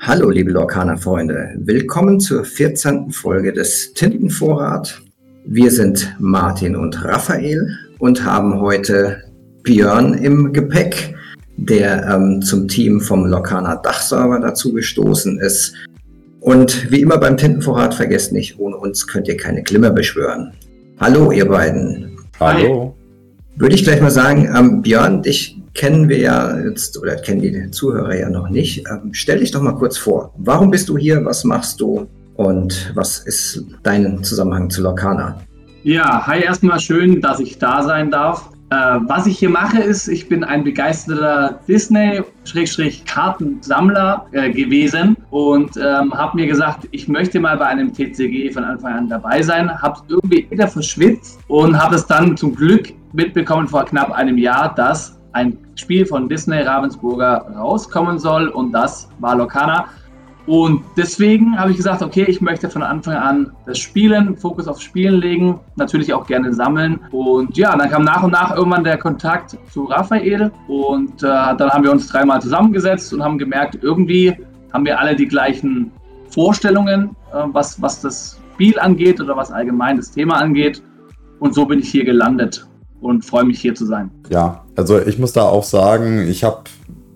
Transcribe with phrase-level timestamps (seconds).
[0.00, 1.54] Hallo, liebe Lorcaner-Freunde.
[1.56, 3.12] Willkommen zur 14.
[3.12, 5.00] Folge des Tintenvorrat.
[5.46, 9.22] Wir sind Martin und Raphael und haben heute
[9.62, 11.14] Björn im Gepäck,
[11.56, 15.72] der ähm, zum Team vom Lorcaner Dachserver dazu gestoßen ist.
[16.40, 20.52] Und wie immer beim Tintenvorrat, vergesst nicht, ohne uns könnt ihr keine Glimmer beschwören.
[21.00, 22.18] Hallo, ihr beiden.
[22.38, 22.94] Hallo.
[23.56, 27.70] Würde ich gleich mal sagen, ähm, Björn, dich kennen wir ja jetzt oder kennen die
[27.70, 28.84] Zuhörer ja noch nicht.
[28.90, 30.34] Ähm, stell dich doch mal kurz vor.
[30.36, 31.24] Warum bist du hier?
[31.24, 32.08] Was machst du?
[32.34, 35.40] Und was ist dein Zusammenhang zu Lorcana?
[35.84, 38.50] Ja, hi erstmal schön, dass ich da sein darf.
[38.70, 46.12] Äh, was ich hier mache, ist, ich bin ein begeisterter Disney-Kartensammler äh, gewesen und ähm,
[46.12, 49.70] habe mir gesagt, ich möchte mal bei einem TCG von Anfang an dabei sein.
[49.80, 54.74] Habe irgendwie wieder verschwitzt und habe es dann zum Glück mitbekommen vor knapp einem Jahr,
[54.74, 59.86] dass ein Spiel von Disney Ravensburger rauskommen soll und das war Locana.
[60.46, 64.80] Und deswegen habe ich gesagt, okay, ich möchte von Anfang an das Spielen, Fokus auf
[64.80, 67.00] Spielen legen, natürlich auch gerne sammeln.
[67.10, 71.68] Und ja, dann kam nach und nach irgendwann der Kontakt zu Raphael und äh, dann
[71.68, 74.34] haben wir uns dreimal zusammengesetzt und haben gemerkt, irgendwie
[74.72, 75.92] haben wir alle die gleichen
[76.30, 80.82] Vorstellungen, äh, was, was das Spiel angeht oder was allgemein das Thema angeht.
[81.40, 82.66] Und so bin ich hier gelandet
[83.00, 84.10] und freue mich hier zu sein.
[84.28, 86.64] Ja, also ich muss da auch sagen, ich habe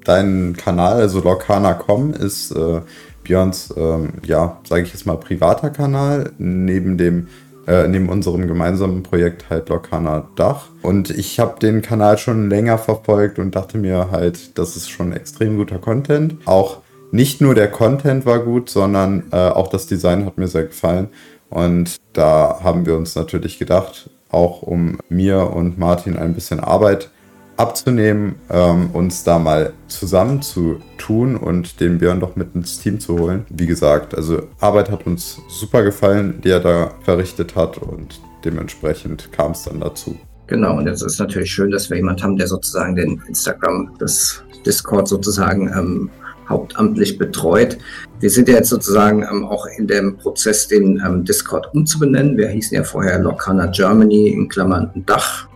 [0.04, 2.80] deinen Kanal, also Lorcana.com ist äh,
[3.22, 7.28] Björns, ähm, ja, sage ich jetzt mal, privater Kanal, neben dem
[7.66, 10.66] äh, neben unserem gemeinsamen Projekt halt Lorcana Dach.
[10.82, 15.12] Und ich habe den Kanal schon länger verfolgt und dachte mir halt, das ist schon
[15.12, 16.36] extrem guter Content.
[16.44, 16.78] Auch
[17.12, 21.08] nicht nur der Content war gut, sondern äh, auch das Design hat mir sehr gefallen.
[21.50, 27.10] Und da haben wir uns natürlich gedacht, auch um mir und Martin ein bisschen Arbeit
[27.56, 33.46] abzunehmen, ähm, uns da mal zusammenzutun und den Björn doch mit ins Team zu holen.
[33.50, 39.30] Wie gesagt, also Arbeit hat uns super gefallen, die er da verrichtet hat und dementsprechend
[39.32, 40.16] kam es dann dazu.
[40.46, 44.42] Genau, und jetzt ist natürlich schön, dass wir jemanden haben, der sozusagen den Instagram, das
[44.66, 46.10] Discord sozusagen ähm,
[46.48, 47.78] hauptamtlich betreut.
[48.20, 52.36] Wir sind ja jetzt sozusagen ähm, auch in dem Prozess, den ähm, Discord umzubenennen.
[52.36, 55.48] Wir hießen ja vorher Locana Germany in Klammern Dach.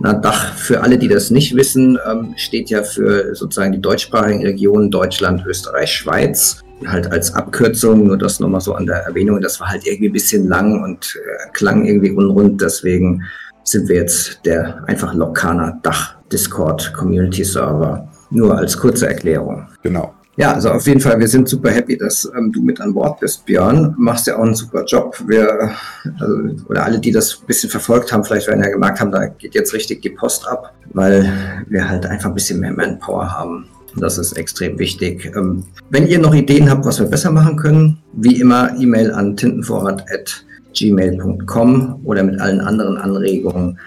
[0.00, 4.42] Na, Dach, für alle, die das nicht wissen, ähm, steht ja für sozusagen die deutschsprachigen
[4.42, 6.60] Regionen Deutschland, Österreich, Schweiz.
[6.86, 10.12] Halt als Abkürzung, nur das nochmal so an der Erwähnung, das war halt irgendwie ein
[10.12, 12.60] bisschen lang und äh, klang irgendwie unrund.
[12.60, 13.22] Deswegen
[13.62, 18.08] sind wir jetzt der einfach Locana Dach Discord Community Server.
[18.30, 19.68] Nur als kurze Erklärung.
[19.82, 20.14] Genau.
[20.36, 23.20] Ja, also auf jeden Fall, wir sind super happy, dass ähm, du mit an Bord
[23.20, 23.94] bist, Björn.
[23.98, 25.22] Machst ja auch einen super Job.
[25.26, 25.72] Wir,
[26.18, 26.34] also,
[26.68, 29.54] oder alle, die das ein bisschen verfolgt haben, vielleicht werden ja gemerkt haben, da geht
[29.54, 31.30] jetzt richtig die Post ab, weil
[31.68, 33.66] wir halt einfach ein bisschen mehr Manpower haben.
[33.96, 35.30] Das ist extrem wichtig.
[35.36, 39.36] Ähm, wenn ihr noch Ideen habt, was wir besser machen können, wie immer E-Mail an
[39.36, 43.78] tintenvorrat.gmail.com oder mit allen anderen Anregungen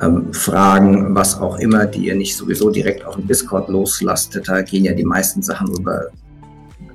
[0.00, 4.48] ähm, Fragen, was auch immer, die ihr nicht sowieso direkt auf dem Discord loslastet.
[4.48, 6.08] Da gehen ja die meisten Sachen rüber,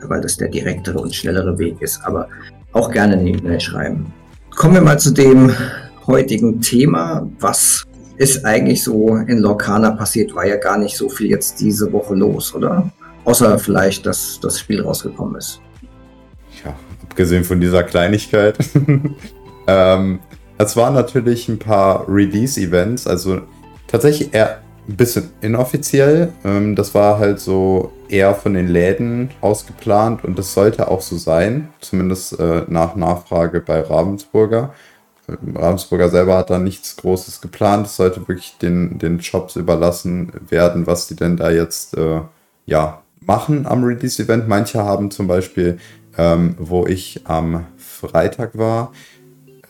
[0.01, 2.01] weil das der direktere und schnellere Weg ist.
[2.03, 2.27] Aber
[2.73, 4.13] auch gerne eine E-Mail schreiben.
[4.55, 5.53] Kommen wir mal zu dem
[6.07, 7.27] heutigen Thema.
[7.39, 7.85] Was
[8.17, 10.35] ist eigentlich so in Lorcana passiert?
[10.35, 12.91] War ja gar nicht so viel jetzt diese Woche los, oder?
[13.23, 15.61] Außer vielleicht, dass das Spiel rausgekommen ist.
[16.65, 18.57] Ja, abgesehen von dieser Kleinigkeit.
[19.67, 20.19] ähm,
[20.59, 23.41] es waren natürlich ein paar Release-Events, also
[23.87, 26.33] tatsächlich eher ein bisschen inoffiziell.
[26.43, 31.17] Ähm, das war halt so eher von den Läden ausgeplant und das sollte auch so
[31.17, 34.73] sein, zumindest äh, nach Nachfrage bei Ravensburger.
[35.29, 37.85] Ähm, Ravensburger selber hat da nichts Großes geplant.
[37.87, 42.19] Es sollte wirklich den, den Shops überlassen werden, was die denn da jetzt äh,
[42.65, 44.49] ja, machen am Release-Event.
[44.49, 45.77] Manche haben zum Beispiel,
[46.17, 48.91] ähm, wo ich am Freitag war,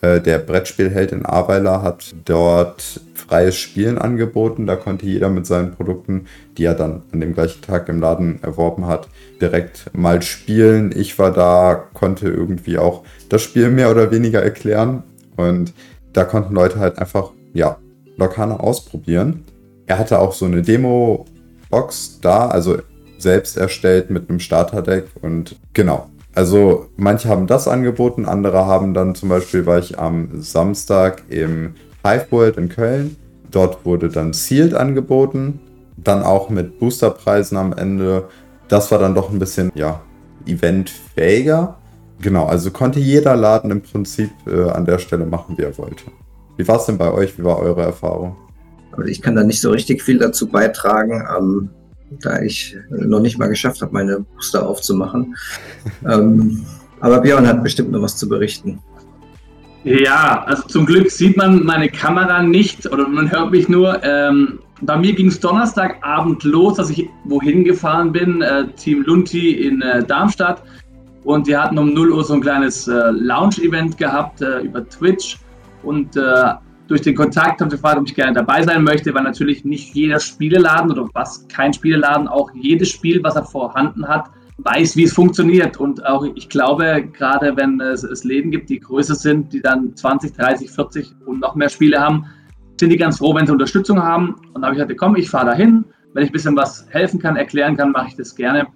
[0.02, 4.66] der Brettspielheld in Aweiler hat dort freies Spielen angeboten.
[4.66, 8.42] Da konnte jeder mit seinen Produkten, die er dann an dem gleichen Tag im Laden
[8.42, 9.08] erworben hat,
[9.40, 10.92] direkt mal spielen.
[10.96, 15.02] Ich war da, konnte irgendwie auch das Spiel mehr oder weniger erklären.
[15.36, 15.74] Und
[16.12, 17.76] da konnten Leute halt einfach, ja,
[18.16, 19.44] Lokana ausprobieren.
[19.86, 22.78] Er hatte auch so eine Demo-Box da, also
[23.18, 29.14] selbst erstellt mit einem Starterdeck und genau, also manche haben das angeboten, andere haben dann
[29.14, 31.74] zum Beispiel, war ich am Samstag im
[32.04, 33.16] Hive World in Köln.
[33.50, 35.60] Dort wurde dann Sealed angeboten,
[35.96, 38.28] dann auch mit Boosterpreisen am Ende.
[38.68, 40.00] Das war dann doch ein bisschen, ja,
[40.46, 41.76] eventfähiger.
[42.20, 46.04] Genau, also konnte jeder Laden im Prinzip äh, an der Stelle machen, wie er wollte.
[46.56, 47.38] Wie war es denn bei euch?
[47.38, 48.36] Wie war eure Erfahrung?
[48.92, 51.26] Also ich kann da nicht so richtig viel dazu beitragen.
[51.36, 51.70] Ähm,
[52.22, 55.36] da ich noch nicht mal geschafft habe, meine Booster aufzumachen.
[56.08, 56.64] ähm,
[57.00, 58.80] aber Björn hat bestimmt noch was zu berichten.
[59.84, 64.02] Ja, also zum Glück sieht man meine Kamera nicht oder man hört mich nur.
[64.04, 69.52] Ähm, bei mir ging es Donnerstagabend los, dass ich wohin gefahren bin, äh, Team Lunti
[69.52, 70.62] in äh, Darmstadt.
[71.24, 75.38] Und die hatten um 0 Uhr so ein kleines äh, Lounge-Event gehabt äh, über Twitch.
[75.82, 76.54] Und äh,
[76.90, 79.94] durch den Kontakt habe ich gefragt, ob ich gerne dabei sein möchte, weil natürlich nicht
[79.94, 84.28] jeder Spieleladen oder was kein Spieleladen, auch jedes Spiel, was er vorhanden hat,
[84.58, 85.76] weiß, wie es funktioniert.
[85.76, 89.94] Und auch ich glaube, gerade wenn es, es Läden gibt, die größer sind, die dann
[89.94, 92.26] 20, 30, 40 und noch mehr Spiele haben,
[92.80, 94.34] sind die ganz froh, wenn sie Unterstützung haben.
[94.52, 95.84] Und da habe ich gesagt, komm, ich fahre dahin.
[96.12, 98.66] Wenn ich ein bisschen was helfen kann, erklären kann, mache ich das gerne.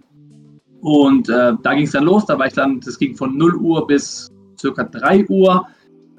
[0.82, 2.26] Und äh, da ging es dann los.
[2.26, 5.66] Da war ich dann, das ging von 0 Uhr bis circa 3 Uhr.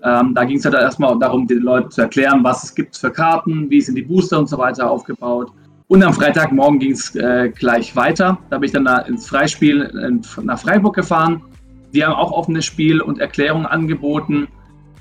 [0.06, 3.10] Ähm, da ging es dann erstmal darum, den Leuten zu erklären, was es gibt für
[3.10, 5.52] Karten, wie sind die Booster und so weiter aufgebaut.
[5.88, 8.38] Und am Freitagmorgen ging es äh, gleich weiter.
[8.50, 11.42] Da bin ich dann ins Freispiel in, nach Freiburg gefahren.
[11.94, 14.48] Die haben auch offenes Spiel und Erklärungen angeboten.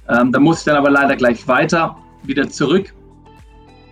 [0.09, 2.95] Ähm, da musste ich dann aber leider gleich weiter, wieder zurück.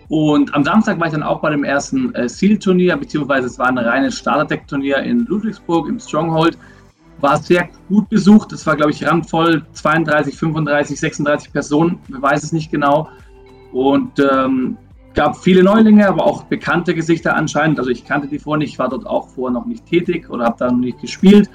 [0.09, 3.67] Und am Samstag war ich dann auch bei dem ersten äh, Seal-Turnier, beziehungsweise es war
[3.67, 6.57] ein reines Starterdeck-Turnier in Ludwigsburg im Stronghold.
[7.23, 8.51] War sehr gut besucht.
[8.51, 9.65] Es war, glaube ich, randvoll.
[9.71, 11.99] 32, 35, 36 Personen.
[12.09, 13.07] Wer weiß es nicht genau.
[13.71, 14.77] Und ähm,
[15.13, 17.79] gab viele Neulinge, aber auch bekannte Gesichter anscheinend.
[17.79, 20.57] Also ich kannte die vorher nicht, war dort auch vorher noch nicht tätig oder habe
[20.59, 21.49] da noch nicht gespielt.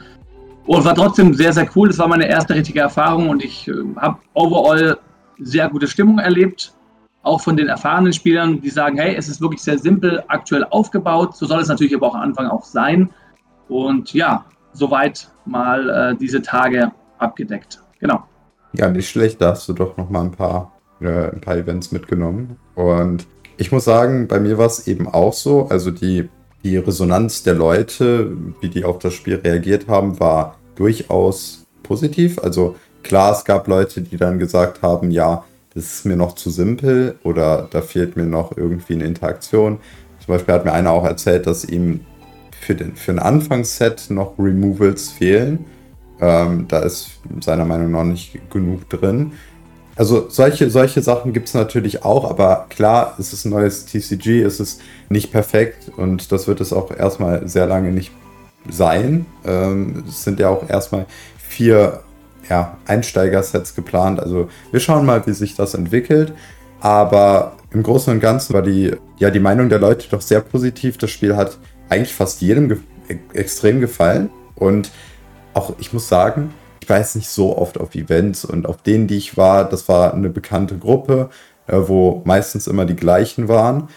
[0.65, 1.89] Und war trotzdem sehr, sehr cool.
[1.89, 4.97] Das war meine erste richtige Erfahrung und ich äh, habe overall
[5.39, 6.73] sehr gute Stimmung erlebt.
[7.23, 11.37] Auch von den erfahrenen Spielern, die sagen, hey, es ist wirklich sehr simpel aktuell aufgebaut.
[11.37, 13.11] So soll es natürlich aber auch am Anfang auch sein.
[13.69, 14.47] Und ja,
[14.79, 17.83] soweit mal äh, diese Tage abgedeckt.
[18.01, 18.23] Genau.
[18.73, 19.41] Ja, nicht schlecht.
[19.41, 22.57] Da hast du doch noch mal ein paar, äh, ein paar Events mitgenommen.
[22.75, 23.27] Und
[23.57, 25.67] ich muss sagen, bei mir war es eben auch so.
[25.69, 26.29] Also die,
[26.63, 32.39] die Resonanz der Leute, wie die auf das Spiel reagiert haben, war durchaus positiv.
[32.39, 35.45] Also klar, es gab Leute, die dann gesagt haben, ja,
[35.75, 39.79] das ist mir noch zu simpel oder da fehlt mir noch irgendwie eine Interaktion.
[40.25, 42.01] Zum Beispiel hat mir einer auch erzählt, dass ihm
[42.61, 45.65] für, den, für ein Anfangsset noch Removals fehlen.
[46.21, 49.33] Ähm, da ist seiner Meinung nach nicht genug drin.
[49.97, 54.43] Also solche, solche Sachen gibt es natürlich auch, aber klar, es ist ein neues TCG,
[54.43, 58.13] es ist nicht perfekt und das wird es auch erstmal sehr lange nicht
[58.71, 59.27] sein.
[59.45, 61.07] Ähm, es sind ja auch erstmal
[61.37, 62.01] vier
[62.49, 64.21] ja, Einsteiger-Sets geplant.
[64.21, 66.33] Also wir schauen mal, wie sich das entwickelt.
[66.81, 70.97] Aber im Großen und Ganzen war die, ja, die Meinung der Leute doch sehr positiv.
[70.99, 71.59] Das Spiel hat
[71.89, 72.79] eigentlich fast jedem ge
[73.33, 74.31] extrem gefallen.
[74.55, 74.91] Und
[75.55, 76.53] auch, ich muss sagen,
[76.83, 79.89] ich war jetzt nicht so oft auf Events und auf denen, die ich war, das
[79.89, 81.31] war eine bekannte Gruppe,
[81.67, 83.89] äh, wo meistens immer die gleichen waren.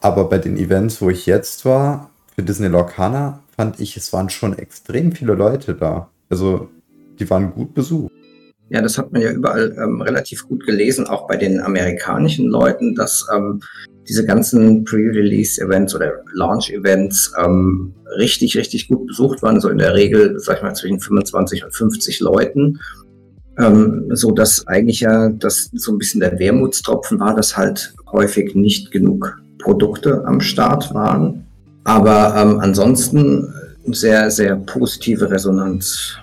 [0.00, 4.30] Aber bei den Events, wo ich jetzt war, für Disney Lorcana, fand ich, es waren
[4.30, 6.08] schon extrem viele Leute da.
[6.30, 6.68] Also,
[7.18, 8.12] die waren gut besucht.
[8.70, 12.94] Ja, das hat man ja überall ähm, relativ gut gelesen, auch bei den amerikanischen Leuten,
[12.94, 13.60] dass ähm,
[14.08, 20.38] diese ganzen Pre-Release-Events oder Launch-Events ähm, richtig, richtig gut besucht waren, so in der Regel,
[20.38, 22.80] sag ich mal, zwischen 25 und 50 Leuten.
[23.58, 28.54] Ähm, so dass eigentlich ja das so ein bisschen der Wermutstropfen war, dass halt häufig
[28.54, 31.44] nicht genug Produkte am Start waren.
[31.84, 33.52] Aber ähm, ansonsten
[33.86, 36.16] sehr, sehr positive Resonanz.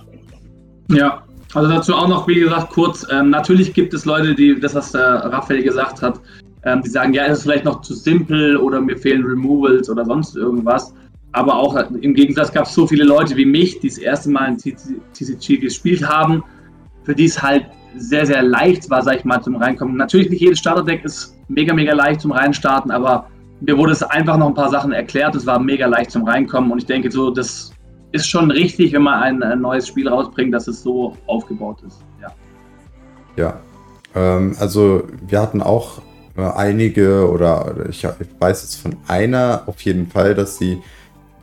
[0.90, 4.76] Ja, also dazu auch noch, wie gesagt, kurz, ähm, natürlich gibt es Leute, die, das
[4.76, 6.20] was der Raphael gesagt hat,
[6.66, 10.06] ähm, die sagen, ja, es ist vielleicht noch zu simpel oder mir fehlen Removals oder
[10.06, 10.94] sonst irgendwas.
[11.32, 14.50] Aber auch im Gegensatz gab es so viele Leute wie mich, die das erste Mal
[14.50, 16.44] in TCG gespielt haben,
[17.04, 17.66] für die es halt
[17.98, 19.98] sehr, sehr leicht war, sag ich mal, zum Reinkommen.
[19.98, 23.28] Natürlich nicht jedes Starterdeck ist mega, mega leicht zum Reinstarten, aber
[23.62, 25.36] mir wurde es einfach noch ein paar Sachen erklärt.
[25.36, 27.72] Es war mega leicht zum Reinkommen und ich denke so, das
[28.12, 32.00] ist schon richtig, wenn man ein, ein neues Spiel rausbringt, dass es so aufgebaut ist.
[32.22, 32.32] Ja.
[33.36, 33.60] Ja.
[34.16, 36.02] Ähm, also wir hatten auch äh,
[36.38, 40.82] einige oder ich, ich weiß jetzt von einer auf jeden Fall, dass sie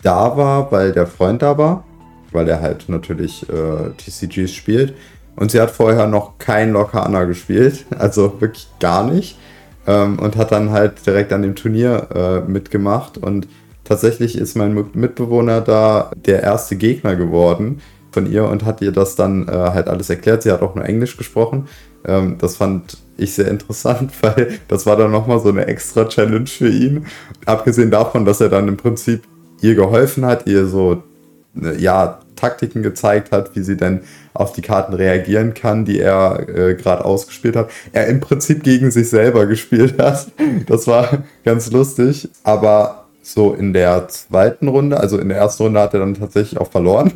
[0.03, 1.85] da war, weil der Freund da war,
[2.33, 4.95] weil er halt natürlich äh, TCGs spielt.
[5.35, 9.39] Und sie hat vorher noch kein Lokana gespielt, also wirklich gar nicht.
[9.87, 13.19] Ähm, und hat dann halt direkt an dem Turnier äh, mitgemacht.
[13.19, 13.49] Und
[13.85, 17.81] tatsächlich ist mein Mitbewohner da der erste Gegner geworden
[18.13, 20.43] von ihr und hat ihr das dann äh, halt alles erklärt.
[20.43, 21.69] Sie hat auch nur Englisch gesprochen.
[22.05, 26.47] Ähm, das fand ich sehr interessant, weil das war dann nochmal so eine extra Challenge
[26.47, 27.07] für ihn.
[27.47, 29.23] Abgesehen davon, dass er dann im Prinzip
[29.61, 31.03] ihr geholfen hat, ihr so,
[31.61, 34.01] äh, ja, Taktiken gezeigt hat, wie sie denn
[34.35, 37.71] auf die Karten reagieren kann, die er äh, gerade ausgespielt hat.
[37.93, 40.27] Er im Prinzip gegen sich selber gespielt hat.
[40.67, 42.29] Das war ganz lustig.
[42.43, 46.59] Aber so in der zweiten Runde, also in der ersten Runde hat er dann tatsächlich
[46.59, 47.13] auch verloren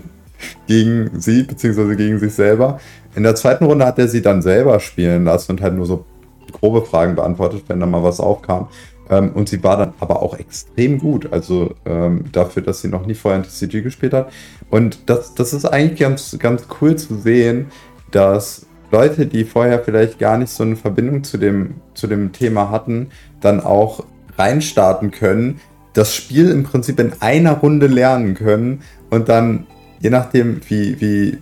[0.66, 2.80] gegen sie, beziehungsweise gegen sich selber.
[3.14, 6.04] In der zweiten Runde hat er sie dann selber spielen lassen und halt nur so
[6.52, 8.68] grobe Fragen beantwortet, wenn da mal was aufkam.
[9.08, 13.06] Ähm, und sie war dann aber auch extrem gut, also ähm, dafür, dass sie noch
[13.06, 14.32] nie vorher in TCG gespielt hat.
[14.70, 17.66] Und das, das ist eigentlich ganz, ganz cool zu sehen,
[18.10, 22.70] dass Leute, die vorher vielleicht gar nicht so eine Verbindung zu dem, zu dem Thema
[22.70, 23.08] hatten,
[23.40, 24.04] dann auch
[24.38, 25.60] reinstarten können,
[25.92, 29.66] das Spiel im Prinzip in einer Runde lernen können und dann,
[30.00, 31.38] je nachdem, wie, wie,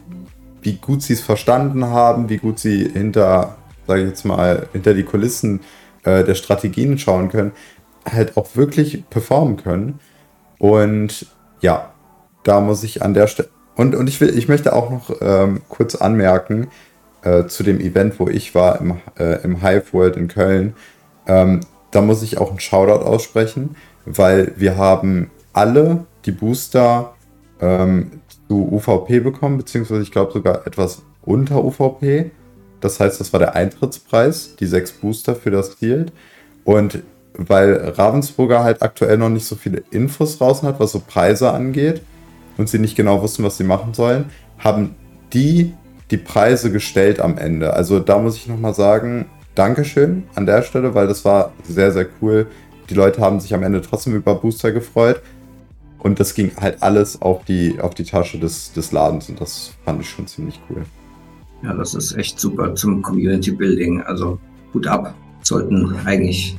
[0.62, 3.56] wie gut sie es verstanden haben, wie gut sie hinter,
[3.86, 5.60] sage ich jetzt mal, hinter die Kulissen
[6.04, 7.52] äh, der Strategien schauen können,
[8.10, 10.00] halt auch wirklich performen können.
[10.58, 11.26] Und
[11.60, 11.92] ja,
[12.42, 13.48] da muss ich an der Stelle.
[13.76, 16.68] Und, und ich, will, ich möchte auch noch ähm, kurz anmerken
[17.22, 20.74] äh, zu dem Event, wo ich war im, äh, im Hive World in Köln.
[21.26, 27.14] Ähm, da muss ich auch einen Shoutout aussprechen, weil wir haben alle die Booster
[27.60, 28.20] ähm,
[28.54, 32.30] zu UVP bekommen, beziehungsweise ich glaube sogar etwas unter UVP.
[32.80, 36.12] Das heißt, das war der Eintrittspreis, die sechs Booster für das Field.
[36.64, 37.02] Und
[37.36, 42.02] weil Ravensburger halt aktuell noch nicht so viele Infos draußen hat, was so Preise angeht,
[42.56, 44.26] und sie nicht genau wussten, was sie machen sollen,
[44.58, 44.94] haben
[45.32, 45.74] die
[46.12, 47.72] die Preise gestellt am Ende.
[47.72, 52.06] Also da muss ich nochmal sagen, Dankeschön an der Stelle, weil das war sehr, sehr
[52.22, 52.46] cool.
[52.90, 55.20] Die Leute haben sich am Ende trotzdem über Booster gefreut.
[56.04, 59.72] Und das ging halt alles auf die, auf die Tasche des, des Ladens und das
[59.86, 60.84] fand ich schon ziemlich cool.
[61.62, 64.02] Ja, das ist echt super zum Community Building.
[64.02, 64.38] Also
[64.74, 65.14] gut ab.
[65.40, 66.58] Sollten eigentlich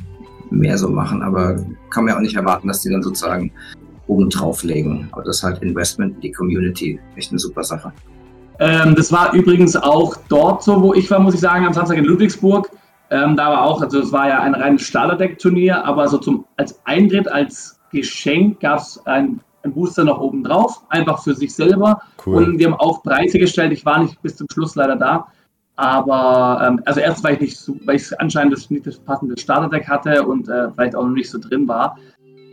[0.49, 3.51] mehr so machen, aber kann man ja auch nicht erwarten, dass die dann sozusagen
[4.07, 5.09] oben drauflegen.
[5.11, 6.99] Aber das ist halt Investment in die Community.
[7.15, 7.93] Echt eine super Sache.
[8.57, 11.99] Ähm, das war übrigens auch dort so, wo ich war, muss ich sagen, am Samstag
[11.99, 12.71] in Ludwigsburg.
[13.11, 16.79] Ähm, da war auch, also es war ja ein reines Starterdeck-Turnier, aber so zum, als
[16.85, 22.01] Eintritt, als Geschenk gab es ein, ein, Booster noch oben drauf, einfach für sich selber.
[22.25, 22.43] Cool.
[22.43, 23.71] Und wir haben auch Preise gestellt.
[23.71, 25.27] Ich war nicht bis zum Schluss leider da.
[25.77, 29.37] Aber ähm, also erst weil ich nicht so, weil ich anscheinend das, nicht das passende
[29.37, 31.97] Starterdeck hatte und äh, vielleicht auch noch nicht so drin war.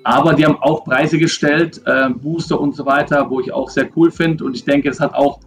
[0.05, 3.89] Aber die haben auch Preise gestellt, äh, Booster und so weiter, wo ich auch sehr
[3.97, 4.45] cool finde.
[4.45, 5.39] Und ich denke, es hat auch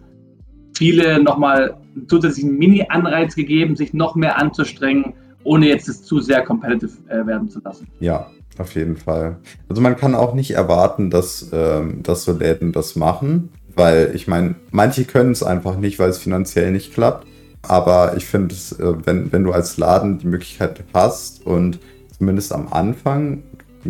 [0.74, 6.42] viele nochmal einen zusätzlichen Mini-Anreiz gegeben, sich noch mehr anzustrengen, ohne jetzt es zu sehr
[6.42, 7.86] competitive äh, werden zu lassen.
[8.00, 8.26] Ja,
[8.60, 9.36] auf jeden Fall.
[9.68, 14.26] Also man kann auch nicht erwarten, dass, ähm, dass so Läden das machen, weil ich
[14.26, 17.26] meine, manche können es einfach nicht, weil es finanziell nicht klappt.
[17.62, 21.78] Aber ich finde, äh, wenn, wenn du als Laden die Möglichkeit hast und
[22.16, 23.42] zumindest am Anfang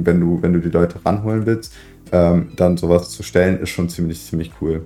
[0.05, 1.73] wenn du, wenn du die Leute ranholen willst,
[2.13, 4.85] ähm, dann sowas zu stellen, ist schon ziemlich, ziemlich cool.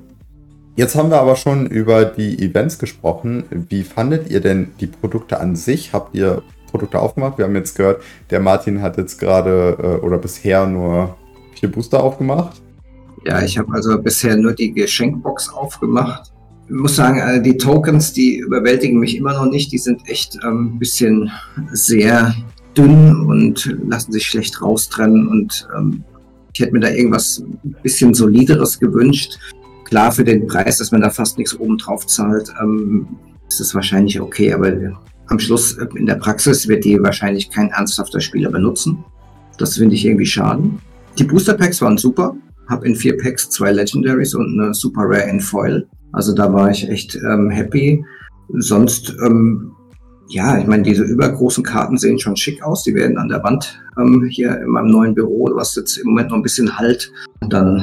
[0.76, 3.44] Jetzt haben wir aber schon über die Events gesprochen.
[3.68, 5.92] Wie fandet ihr denn die Produkte an sich?
[5.92, 7.38] Habt ihr Produkte aufgemacht?
[7.38, 11.16] Wir haben jetzt gehört, der Martin hat jetzt gerade äh, oder bisher nur
[11.58, 12.62] vier Booster aufgemacht.
[13.24, 16.32] Ja, ich habe also bisher nur die Geschenkbox aufgemacht.
[16.66, 19.72] Ich muss sagen, äh, die Tokens, die überwältigen mich immer noch nicht.
[19.72, 21.30] Die sind echt ein ähm, bisschen
[21.72, 22.34] sehr
[22.76, 25.28] dünn und lassen sich schlecht raustrennen.
[25.28, 26.04] Und ähm,
[26.54, 29.38] ich hätte mir da irgendwas ein bisschen solideres gewünscht.
[29.84, 33.08] Klar, für den Preis, dass man da fast nichts oben drauf zahlt, ähm,
[33.48, 34.72] ist es wahrscheinlich okay, aber
[35.30, 39.04] am Schluss äh, in der Praxis wird die wahrscheinlich kein ernsthafter Spieler benutzen.
[39.58, 40.62] Das finde ich irgendwie schade.
[41.18, 42.36] Die Booster Packs waren super.
[42.68, 45.86] Hab in vier Packs zwei Legendaries und eine Super Rare in Foil.
[46.12, 48.04] Also da war ich echt ähm, happy.
[48.58, 49.72] Sonst ähm,
[50.28, 52.84] ja, ich meine, diese übergroßen Karten sehen schon schick aus.
[52.84, 56.30] Die werden an der Wand ähm, hier in meinem neuen Büro, was jetzt im Moment
[56.30, 57.12] noch ein bisschen halt,
[57.48, 57.78] dann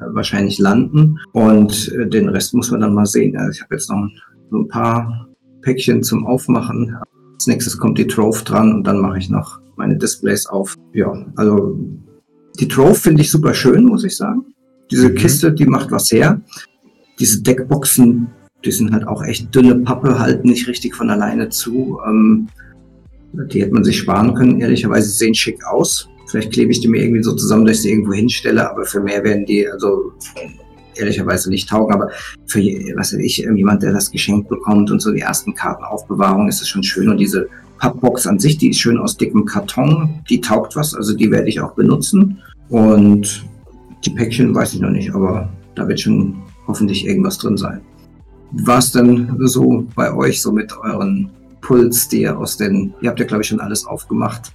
[0.00, 1.18] äh, wahrscheinlich landen.
[1.32, 3.36] Und äh, den Rest muss man dann mal sehen.
[3.36, 4.08] Also ich habe jetzt noch
[4.50, 5.29] so ein paar
[5.62, 6.96] Päckchen zum Aufmachen.
[7.34, 10.76] Als nächstes kommt die Trove dran und dann mache ich noch meine Displays auf.
[10.92, 11.78] Ja, also
[12.58, 14.44] die Trove finde ich super schön, muss ich sagen.
[14.90, 15.14] Diese mhm.
[15.14, 16.40] Kiste, die macht was her.
[17.18, 18.28] Diese Deckboxen
[18.64, 21.98] die sind halt auch echt dünne Pappe, halten nicht richtig von alleine zu.
[22.06, 22.48] Ähm,
[23.32, 25.08] die hätte man sich sparen können, ehrlicherweise.
[25.08, 26.08] Sie sehen schick aus.
[26.26, 29.00] Vielleicht klebe ich die mir irgendwie so zusammen, dass ich sie irgendwo hinstelle, aber für
[29.00, 30.12] mehr werden die also
[30.96, 31.94] ehrlicherweise nicht taugen.
[31.94, 32.10] Aber
[32.46, 32.60] für,
[32.96, 36.68] was weiß ich, jemand, der das geschenkt bekommt und so die ersten Kartenaufbewahrung, ist es
[36.68, 37.08] schon schön.
[37.08, 41.14] Und diese Pappbox an sich, die ist schön aus dickem Karton, die taugt was, also
[41.14, 42.38] die werde ich auch benutzen.
[42.68, 43.44] Und
[44.04, 47.80] die Päckchen weiß ich noch nicht, aber da wird schon hoffentlich irgendwas drin sein
[48.52, 51.30] war es denn so bei euch, so mit euren
[51.60, 54.52] Puls, die ihr aus den, ihr habt ja glaube ich schon alles aufgemacht,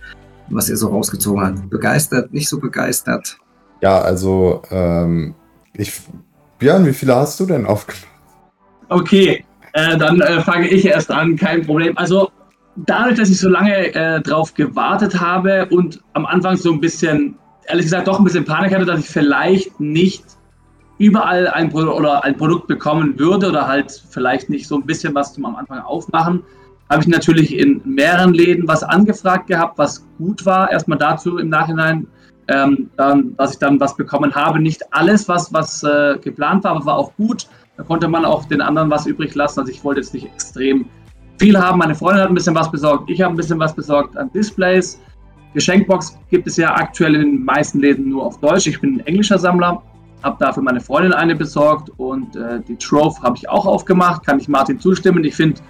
[0.49, 1.69] was ihr so rausgezogen habt.
[1.69, 3.37] Begeistert, nicht so begeistert?
[3.81, 5.35] Ja, also ähm,
[5.73, 6.01] ich,
[6.59, 8.07] Björn, wie viele hast du denn aufgemacht?
[8.89, 9.43] Okay,
[9.73, 11.97] äh, dann äh, fange ich erst an, kein Problem.
[11.97, 12.31] Also
[12.75, 17.37] dadurch, dass ich so lange äh, drauf gewartet habe und am Anfang so ein bisschen
[17.67, 20.23] ehrlich gesagt doch ein bisschen Panik hatte, dass ich vielleicht nicht
[20.97, 25.13] überall ein, Pro oder ein Produkt bekommen würde oder halt vielleicht nicht so ein bisschen
[25.13, 26.43] was zum am Anfang aufmachen.
[26.89, 30.71] Habe ich natürlich in mehreren Läden was angefragt gehabt, was gut war.
[30.71, 32.07] Erstmal dazu im Nachhinein,
[32.47, 34.59] ähm, dann, dass ich dann was bekommen habe.
[34.59, 37.47] Nicht alles, was, was äh, geplant war, war auch gut.
[37.77, 39.59] Da konnte man auch den anderen was übrig lassen.
[39.59, 40.85] Also ich wollte jetzt nicht extrem
[41.37, 41.79] viel haben.
[41.79, 43.09] Meine Freundin hat ein bisschen was besorgt.
[43.09, 44.99] Ich habe ein bisschen was besorgt an Displays.
[45.53, 48.67] Geschenkbox gibt es ja aktuell in den meisten Läden nur auf Deutsch.
[48.67, 49.81] Ich bin ein englischer Sammler,
[50.21, 54.25] habe dafür meine Freundin eine besorgt und äh, die Trove habe ich auch aufgemacht.
[54.25, 55.23] Kann ich Martin zustimmen.
[55.23, 55.61] Ich finde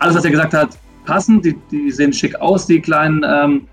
[0.00, 1.44] alles, was er gesagt hat, passend.
[1.44, 3.68] Die, die sehen schick aus, die kleinen ähm,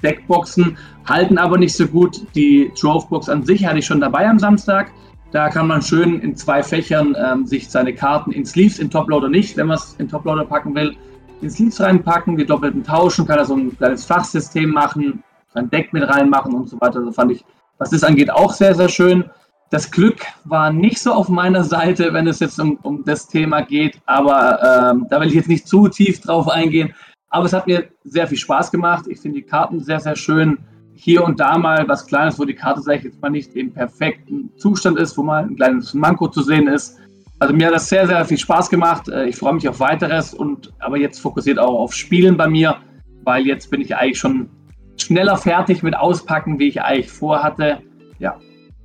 [0.00, 2.22] Deckboxen, halten aber nicht so gut.
[2.34, 4.90] Die Trove-Box an sich hatte ich schon dabei am Samstag.
[5.32, 9.28] Da kann man schön in zwei Fächern ähm, sich seine Karten in Sleeves, in Toploader
[9.28, 10.94] nicht, wenn man es in Toploader packen will,
[11.40, 15.24] in Sleeves reinpacken, die doppelten tauschen, kann er so ein kleines Fachsystem machen,
[15.54, 17.00] ein Deck mit reinmachen und so weiter.
[17.00, 17.44] Also fand ich,
[17.78, 19.24] was das angeht, auch sehr, sehr schön.
[19.70, 23.62] Das Glück war nicht so auf meiner Seite, wenn es jetzt um, um das Thema
[23.62, 26.94] geht, aber ähm, da will ich jetzt nicht zu tief drauf eingehen.
[27.34, 29.06] Aber es hat mir sehr viel Spaß gemacht.
[29.08, 30.56] Ich finde die Karten sehr, sehr schön
[30.94, 34.52] hier und da mal was Kleines, wo die Karte, sage jetzt mal, nicht im perfekten
[34.56, 36.96] Zustand ist, wo mal ein kleines Manko zu sehen ist.
[37.40, 39.08] Also mir hat das sehr, sehr viel Spaß gemacht.
[39.08, 42.76] Äh, ich freue mich auf weiteres und aber jetzt fokussiert auch auf Spielen bei mir,
[43.24, 44.48] weil jetzt bin ich eigentlich schon
[44.96, 47.78] schneller fertig mit Auspacken, wie ich eigentlich vorhatte.
[48.20, 48.38] Ja.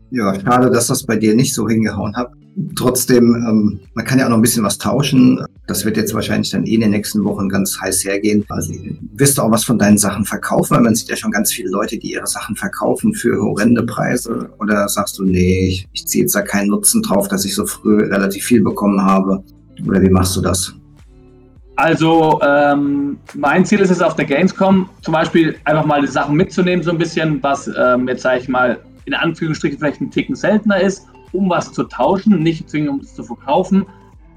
[0.10, 2.32] Ja, schade, dass das bei dir nicht so hingehauen hat.
[2.76, 5.46] Trotzdem, ähm, man kann ja auch noch ein bisschen was tauschen.
[5.68, 8.44] Das wird jetzt wahrscheinlich dann eh in den nächsten Wochen ganz heiß hergehen.
[8.50, 8.74] Also
[9.14, 10.76] wirst du auch was von deinen Sachen verkaufen?
[10.76, 14.50] Weil man sieht ja schon ganz viele Leute, die ihre Sachen verkaufen für horrende Preise.
[14.60, 17.66] Oder sagst du, nee, ich, ich ziehe jetzt da keinen Nutzen drauf, dass ich so
[17.66, 19.44] früh relativ viel bekommen habe?
[19.86, 20.74] Oder wie machst du das?
[21.78, 26.36] Also ähm, mein Ziel ist es auf der Gamescom zum Beispiel einfach mal die Sachen
[26.36, 30.36] mitzunehmen, so ein bisschen, was ähm, jetzt sage ich mal in Anführungsstrichen vielleicht ein Ticken
[30.36, 33.86] seltener ist um was zu tauschen, nicht zwingend um es zu verkaufen.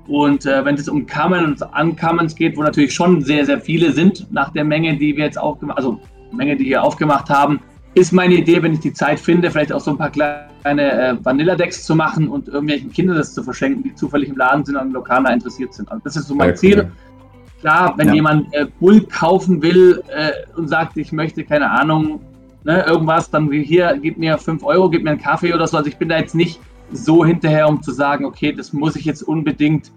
[0.08, 3.92] Und äh, wenn es um Kammern und Uncommons geht, wo natürlich schon sehr, sehr viele
[3.92, 6.00] sind nach der Menge, die wir jetzt aufgemacht, also
[6.32, 7.60] Menge, die wir aufgemacht haben,
[7.94, 11.24] ist meine Idee, wenn ich die Zeit finde, vielleicht auch so ein paar kleine äh,
[11.24, 14.80] Vanilla-Decks zu machen und irgendwelchen Kindern das zu verschenken, die zufällig im Laden sind und
[14.80, 15.90] an Lokaler interessiert sind.
[15.90, 16.92] Also das ist so mein ja, Ziel.
[17.60, 18.14] Klar, wenn ja.
[18.14, 22.20] jemand äh, Bull kaufen will äh, und sagt, ich möchte, keine Ahnung,
[22.64, 25.76] ne, irgendwas, dann hier, gib mir 5 Euro, gib mir einen Kaffee oder so.
[25.76, 26.60] Also ich bin da jetzt nicht
[26.92, 29.92] so hinterher, um zu sagen, okay, das muss ich jetzt unbedingt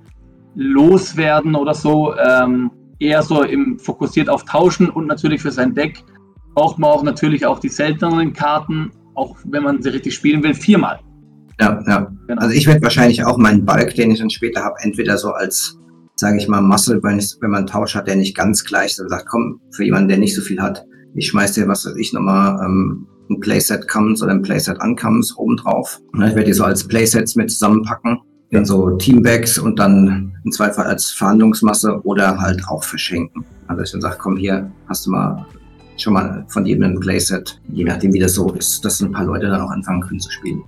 [0.56, 2.16] loswerden oder so.
[2.18, 6.04] Ähm, eher so im, fokussiert auf Tauschen und natürlich für sein Deck
[6.54, 10.54] braucht man auch natürlich auch die selteneren Karten, auch wenn man sie richtig spielen will,
[10.54, 11.00] viermal.
[11.60, 12.12] Ja, ja.
[12.28, 12.42] Genau.
[12.42, 15.78] Also ich werde wahrscheinlich auch meinen Balk, den ich dann später habe, entweder so als,
[16.16, 18.92] sage ich mal, Muscle, wenn, ich, wenn man einen Tausch hat, der nicht ganz gleich
[18.92, 21.86] ist, dann sagt, komm, für jemanden, der nicht so viel hat, ich schmeiß dir, was
[21.86, 26.00] weiß ich, nochmal ähm, ein Playset Comes oder ein Playset Uncomes obendrauf.
[26.14, 30.84] Ich werde die so als Playsets mit zusammenpacken in so Teambags und dann im Zweifel
[30.84, 33.44] als Verhandlungsmasse oder halt auch verschenken.
[33.68, 35.46] Also ich dann sage, komm hier, hast du mal
[35.98, 39.26] schon mal von jedem ein Playset, je nachdem wie das so ist, dass ein paar
[39.26, 40.62] Leute dann auch anfangen können zu spielen.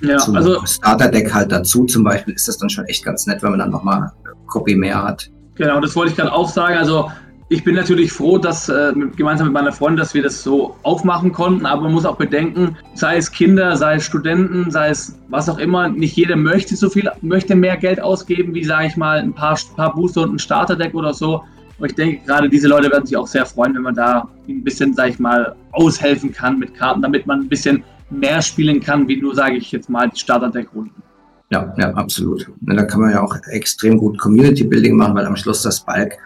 [0.00, 3.42] Ja, Zum also Starter-Deck halt dazu zum Beispiel ist das dann schon echt ganz nett,
[3.42, 4.10] wenn man dann nochmal
[4.46, 5.30] Copy mehr hat.
[5.54, 6.76] Genau, das wollte ich gerade auch sagen.
[6.76, 7.10] Also
[7.52, 11.32] ich bin natürlich froh, dass äh, gemeinsam mit meiner Freundin, dass wir das so aufmachen
[11.32, 15.50] konnten, aber man muss auch bedenken, sei es Kinder, sei es Studenten, sei es was
[15.50, 19.18] auch immer, nicht jeder möchte so viel, möchte mehr Geld ausgeben, wie sage ich mal,
[19.18, 21.44] ein paar, paar Booster und ein Starterdeck oder so.
[21.78, 24.64] Und ich denke, gerade diese Leute werden sich auch sehr freuen, wenn man da ein
[24.64, 29.06] bisschen, sage ich mal, aushelfen kann mit Karten, damit man ein bisschen mehr spielen kann,
[29.08, 31.02] wie nur, sage ich jetzt mal, die Starterdeck-Runden.
[31.50, 32.50] Ja, ja, absolut.
[32.62, 36.16] Da kann man ja auch extrem gut Community Building machen, weil am Schluss das Balk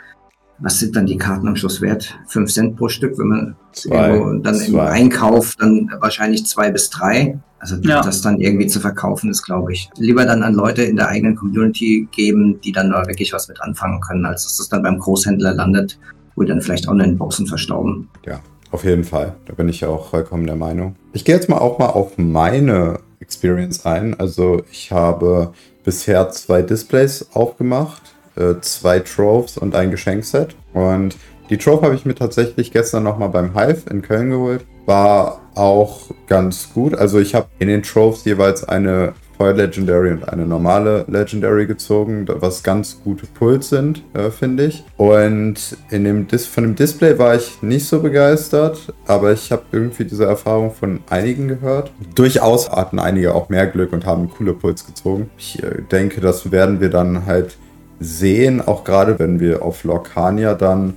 [0.58, 2.18] was sind dann die Karten am Schluss wert?
[2.26, 4.66] Fünf Cent pro Stück, wenn man zwei, dann zwei.
[4.66, 7.38] im Einkauf dann wahrscheinlich zwei bis drei.
[7.58, 8.02] Also ja.
[8.02, 11.36] das dann irgendwie zu verkaufen, ist, glaube ich, lieber dann an Leute in der eigenen
[11.36, 14.98] Community geben, die dann da wirklich was mit anfangen können, als dass das dann beim
[14.98, 15.98] Großhändler landet,
[16.36, 18.08] wo dann vielleicht auch in den Boxen verstauben.
[18.26, 18.40] Ja,
[18.70, 19.34] auf jeden Fall.
[19.46, 20.96] Da bin ich auch vollkommen der Meinung.
[21.12, 24.18] Ich gehe jetzt mal auch mal auf meine Experience ein.
[24.18, 30.54] Also ich habe bisher zwei Displays aufgemacht äh, zwei Trophs und ein Geschenkset.
[30.72, 31.16] Und
[31.50, 34.64] die Trove habe ich mir tatsächlich gestern nochmal beim Hive in Köln geholt.
[34.84, 36.94] War auch ganz gut.
[36.94, 42.26] Also ich habe in den Trophs jeweils eine Feuer Legendary und eine normale Legendary gezogen,
[42.26, 44.84] was ganz gute Puls sind, äh, finde ich.
[44.96, 49.64] Und in dem Dis von dem Display war ich nicht so begeistert, aber ich habe
[49.72, 51.92] irgendwie diese Erfahrung von einigen gehört.
[52.14, 55.30] Durchaus hatten einige auch mehr Glück und haben coole Puls gezogen.
[55.36, 57.58] Ich äh, denke, das werden wir dann halt
[58.00, 60.94] sehen, auch gerade wenn wir auf Lorcania dann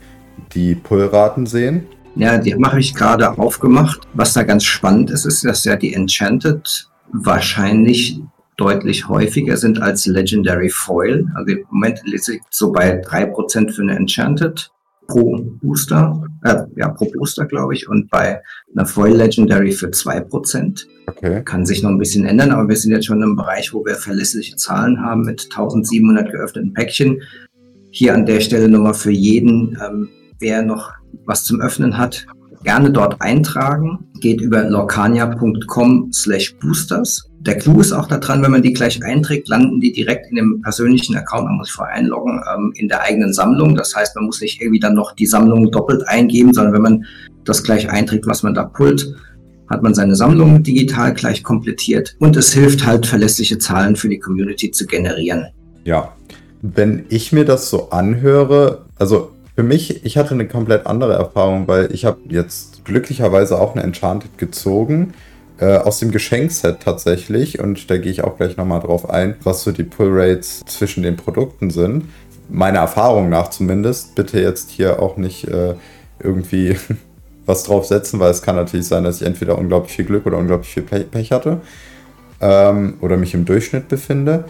[0.54, 1.86] die Pullraten sehen.
[2.16, 4.02] Ja, die mache ich gerade aufgemacht.
[4.14, 8.22] Was da ganz spannend ist, ist, dass ja die Enchanted wahrscheinlich
[8.58, 11.26] deutlich häufiger sind als Legendary Foil.
[11.36, 14.70] Also im Moment liegt so bei 3% für eine Enchanted
[15.10, 18.42] pro Booster, äh, ja, pro Booster, glaube ich, und bei
[18.74, 20.86] einer Foil Legendary für 2%.
[21.08, 21.44] Okay.
[21.44, 23.96] Kann sich noch ein bisschen ändern, aber wir sind jetzt schon im Bereich, wo wir
[23.96, 27.22] verlässliche Zahlen haben mit 1700 geöffneten Päckchen.
[27.92, 30.92] Hier an der Stelle nochmal für jeden, ähm, wer noch
[31.26, 32.26] was zum Öffnen hat,
[32.64, 34.06] gerne dort eintragen.
[34.22, 37.29] Geht über lorcania.com slash boosters.
[37.50, 40.62] Der Clou ist auch daran, wenn man die gleich einträgt, landen die direkt in dem
[40.62, 41.46] persönlichen Account.
[41.46, 43.74] Man muss vorher einloggen ähm, in der eigenen Sammlung.
[43.74, 47.06] Das heißt, man muss nicht irgendwie dann noch die Sammlung doppelt eingeben, sondern wenn man
[47.46, 49.16] das gleich einträgt, was man da pullt,
[49.68, 54.20] hat man seine Sammlung digital gleich komplettiert und es hilft halt verlässliche Zahlen für die
[54.20, 55.48] Community zu generieren.
[55.86, 56.14] Ja,
[56.62, 61.68] wenn ich mir das so anhöre, also für mich, ich hatte eine komplett andere Erfahrung,
[61.68, 65.16] weil ich habe jetzt glücklicherweise auch eine Enchanted gezogen.
[65.60, 67.60] Äh, aus dem Geschenkset tatsächlich.
[67.60, 71.18] Und da gehe ich auch gleich nochmal drauf ein, was so die Pull-Rates zwischen den
[71.18, 72.06] Produkten sind.
[72.50, 74.16] Meiner Erfahrung nach zumindest.
[74.16, 75.76] Bitte jetzt hier auch nicht äh,
[76.20, 76.78] irgendwie
[77.46, 80.74] was draufsetzen, weil es kann natürlich sein, dass ich entweder unglaublich viel Glück oder unglaublich
[80.74, 81.60] viel Pech hatte.
[82.40, 84.46] Ähm, oder mich im Durchschnitt befinde.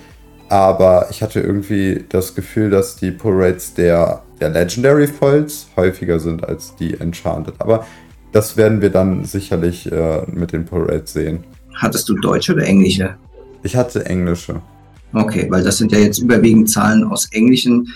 [0.48, 6.48] Aber ich hatte irgendwie das Gefühl, dass die Pull-Rates der der Legendary Foils häufiger sind
[6.48, 7.56] als die Enchanted.
[7.60, 7.86] Aber
[8.32, 11.44] das werden wir dann sicherlich äh, mit den Parades sehen.
[11.76, 13.16] Hattest du deutsche oder englische?
[13.64, 14.62] Ich hatte englische.
[15.14, 17.88] Okay, weil das sind ja jetzt überwiegend Zahlen aus englischen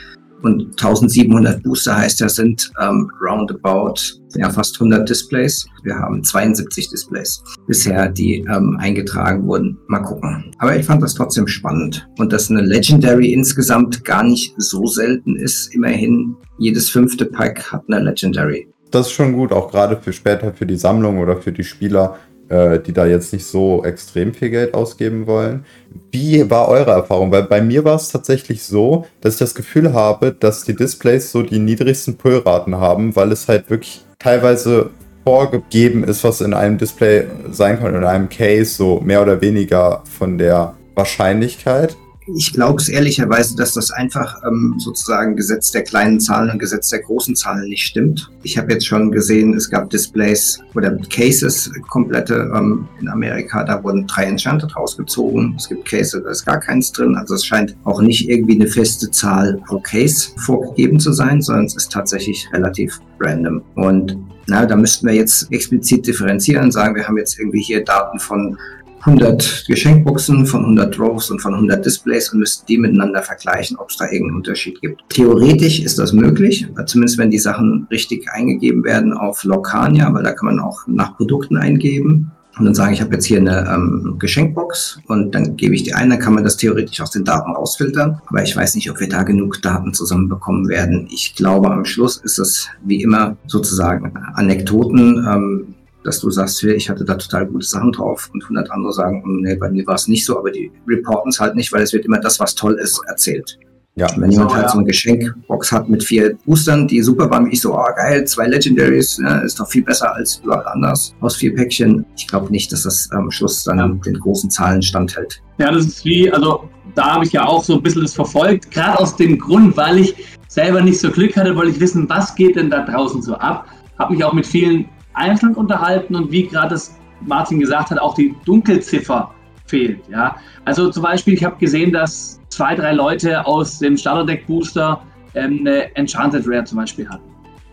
[0.44, 3.96] und 1700 Booster heißt ja, sind ähm, roundabout
[4.36, 5.66] ja, fast 100 Displays.
[5.84, 9.78] Wir haben 72 Displays bisher, die ähm, eingetragen wurden.
[9.88, 10.52] Mal gucken.
[10.58, 12.10] Aber ich fand das trotzdem spannend.
[12.18, 15.74] Und dass eine Legendary insgesamt gar nicht so selten ist.
[15.74, 18.68] Immerhin jedes fünfte Pack hat eine Legendary.
[18.94, 22.18] Das ist schon gut, auch gerade für später für die Sammlung oder für die Spieler,
[22.48, 25.66] äh, die da jetzt nicht so extrem viel Geld ausgeben wollen.
[26.12, 27.32] Wie war eure Erfahrung?
[27.32, 31.32] Weil bei mir war es tatsächlich so, dass ich das Gefühl habe, dass die Displays
[31.32, 34.92] so die niedrigsten Pullraten haben, weil es halt wirklich teilweise
[35.24, 40.04] vorgegeben ist, was in einem Display sein kann, in einem Case, so mehr oder weniger
[40.06, 41.98] von der Wahrscheinlichkeit.
[42.28, 46.90] Ich glaube es ehrlicherweise, dass das einfach ähm, sozusagen Gesetz der kleinen Zahlen und Gesetz
[46.90, 48.32] der großen Zahlen nicht stimmt.
[48.44, 53.84] Ich habe jetzt schon gesehen, es gab Displays oder Cases komplette ähm, in Amerika, da
[53.84, 55.56] wurden drei Enchanted rausgezogen.
[55.58, 57.16] Es gibt Cases, da ist gar keins drin.
[57.16, 61.66] Also es scheint auch nicht irgendwie eine feste Zahl pro Case vorgegeben zu sein, sondern
[61.66, 63.62] es ist tatsächlich relativ random.
[63.76, 67.84] Und na, da müssten wir jetzt explizit differenzieren und sagen, wir haben jetzt irgendwie hier
[67.84, 68.58] Daten von
[69.06, 73.90] 100 Geschenkboxen von 100 Droves und von 100 Displays und müssten die miteinander vergleichen, ob
[73.90, 75.02] es da irgendeinen Unterschied gibt.
[75.10, 80.32] Theoretisch ist das möglich, zumindest wenn die Sachen richtig eingegeben werden auf Locania, weil da
[80.32, 82.32] kann man auch nach Produkten eingeben.
[82.58, 85.84] Und dann sage ich, ich habe jetzt hier eine ähm, Geschenkbox und dann gebe ich
[85.84, 88.22] die ein, dann kann man das theoretisch aus den Daten rausfiltern.
[88.28, 91.08] Aber ich weiß nicht, ob wir da genug Daten zusammenbekommen werden.
[91.12, 95.28] Ich glaube, am Schluss ist es wie immer sozusagen Anekdoten.
[95.28, 99.24] Ähm, dass du sagst, ich hatte da total gute Sachen drauf und 100 andere sagen,
[99.24, 101.84] hm, nee, bei mir war es nicht so, aber die reporten es halt nicht, weil
[101.84, 103.58] es wird immer das, was toll ist, erzählt.
[103.96, 104.08] Ja.
[104.18, 104.72] wenn jemand so, halt ja.
[104.72, 108.48] so eine Geschenkbox hat mit vier Boostern, die super waren, ich so, oh geil, zwei
[108.48, 112.04] Legendaries, ne, ist doch viel besser als überall anders aus vier Päckchen.
[112.18, 113.88] Ich glaube nicht, dass das am Schluss dann ja.
[113.88, 115.44] den großen Zahlen standhält.
[115.60, 118.72] Ja, das ist wie, also da habe ich ja auch so ein bisschen das verfolgt,
[118.72, 120.16] gerade aus dem Grund, weil ich
[120.48, 123.68] selber nicht so Glück hatte, wollte ich wissen, was geht denn da draußen so ab.
[124.00, 128.16] Habe mich auch mit vielen einzeln unterhalten und wie gerade das Martin gesagt hat, auch
[128.16, 129.32] die Dunkelziffer
[129.66, 130.00] fehlt.
[130.10, 130.36] Ja?
[130.66, 135.02] Also zum Beispiel, ich habe gesehen, dass zwei, drei Leute aus dem Starterdeck Booster
[135.36, 137.24] ähm, eine Enchanted Rare zum Beispiel hatten.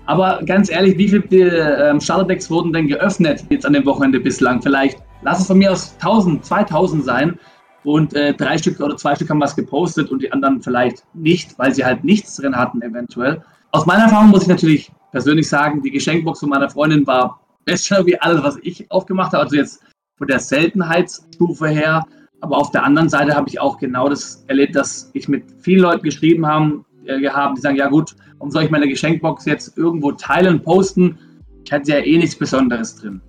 [0.07, 4.61] Aber ganz ehrlich, wie viele ähm, Starterdecks wurden denn geöffnet jetzt an dem Wochenende bislang?
[4.61, 7.39] Vielleicht, lass es von mir aus 1000, 2000 sein
[7.85, 11.59] und äh, drei Stück oder zwei Stück haben was gepostet und die anderen vielleicht nicht,
[11.59, 13.43] weil sie halt nichts drin hatten eventuell.
[13.73, 18.05] Aus meiner Erfahrung muss ich natürlich persönlich sagen, die Geschenkbox von meiner Freundin war besser
[18.07, 19.45] wie alles, was ich aufgemacht habe.
[19.45, 19.83] Also jetzt
[20.17, 22.05] von der Seltenheitsstufe her.
[22.41, 25.81] Aber auf der anderen Seite habe ich auch genau das erlebt, dass ich mit vielen
[25.81, 30.13] Leuten geschrieben habe, äh, die sagen, ja gut, warum soll ich meine Geschenkbox jetzt irgendwo
[30.13, 31.19] teilen, posten?
[31.65, 33.21] Ich hatte ja eh nichts Besonderes drin.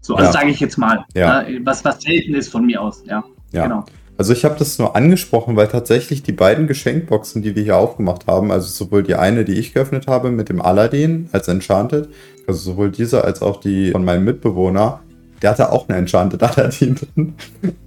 [0.00, 0.32] So, also ja.
[0.32, 1.42] sage ich jetzt mal, ja.
[1.42, 3.02] äh, was, was selten ist von mir aus.
[3.06, 3.62] Ja, ja.
[3.64, 3.84] genau.
[4.18, 8.26] Also ich habe das nur angesprochen, weil tatsächlich die beiden Geschenkboxen, die wir hier aufgemacht
[8.26, 12.08] haben, also sowohl die eine, die ich geöffnet habe mit dem Aladdin als Enchanted,
[12.46, 15.00] also sowohl diese als auch die von meinem Mitbewohner,
[15.42, 17.34] der hatte auch eine Enchanted Aladdin drin.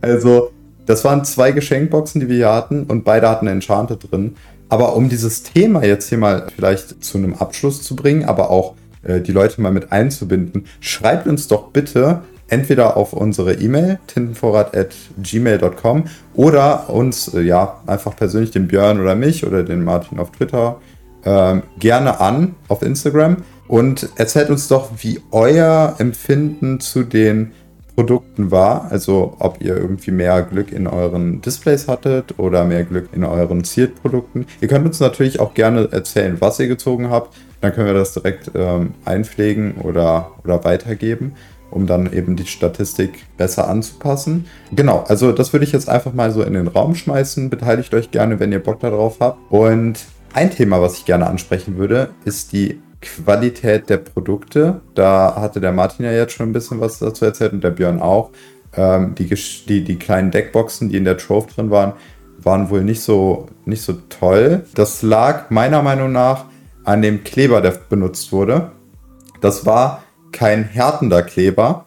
[0.01, 0.51] Also
[0.85, 4.35] das waren zwei Geschenkboxen, die wir hier hatten und beide hatten Enchanted drin.
[4.69, 8.75] Aber um dieses Thema jetzt hier mal vielleicht zu einem Abschluss zu bringen, aber auch
[9.01, 16.03] äh, die Leute mal mit einzubinden, schreibt uns doch bitte entweder auf unsere E-Mail tintenvorrat@gmail.com
[16.33, 20.81] oder uns äh, ja einfach persönlich den Björn oder mich oder den Martin auf Twitter
[21.25, 27.51] ähm, gerne an auf Instagram und erzählt uns doch, wie euer Empfinden zu den
[27.99, 28.89] Produkten war.
[28.91, 33.65] Also ob ihr irgendwie mehr Glück in euren Displays hattet oder mehr Glück in euren
[33.65, 34.45] Zielprodukten.
[34.61, 37.35] Ihr könnt uns natürlich auch gerne erzählen, was ihr gezogen habt.
[37.59, 41.33] Dann können wir das direkt ähm, einpflegen oder, oder weitergeben,
[41.71, 44.45] um dann eben die Statistik besser anzupassen.
[44.71, 47.49] Genau, also das würde ich jetzt einfach mal so in den Raum schmeißen.
[47.49, 49.39] Beteiligt euch gerne, wenn ihr Bock darauf habt.
[49.51, 49.99] Und
[50.33, 54.81] ein Thema, was ich gerne ansprechen würde, ist die Qualität der Produkte.
[54.93, 58.01] Da hatte der Martin ja jetzt schon ein bisschen was dazu erzählt und der Björn
[58.01, 58.31] auch.
[58.75, 59.27] Ähm, die,
[59.67, 61.93] die, die kleinen Deckboxen, die in der Trove drin waren,
[62.37, 64.65] waren wohl nicht so, nicht so toll.
[64.75, 66.45] Das lag meiner Meinung nach
[66.83, 68.71] an dem Kleber, der benutzt wurde.
[69.41, 71.85] Das war kein härtender Kleber,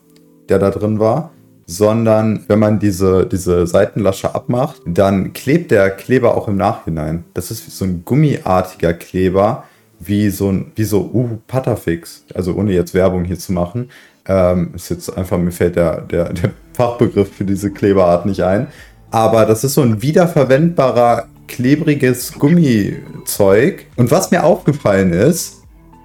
[0.49, 1.31] der da drin war,
[1.67, 7.25] sondern wenn man diese, diese Seitenlasche abmacht, dann klebt der Kleber auch im Nachhinein.
[7.35, 9.65] Das ist so ein gummiartiger Kleber,
[9.99, 13.91] wie so ein, wie so uh, Patafix, also ohne jetzt Werbung hier zu machen.
[14.27, 18.69] Ähm, ist jetzt einfach, mir fällt der, der, der Fachbegriff für diese Kleberart nicht ein.
[19.11, 23.87] Aber das ist so ein wiederverwendbarer, klebriges Gummizeug.
[23.97, 25.62] Und was mir aufgefallen ist,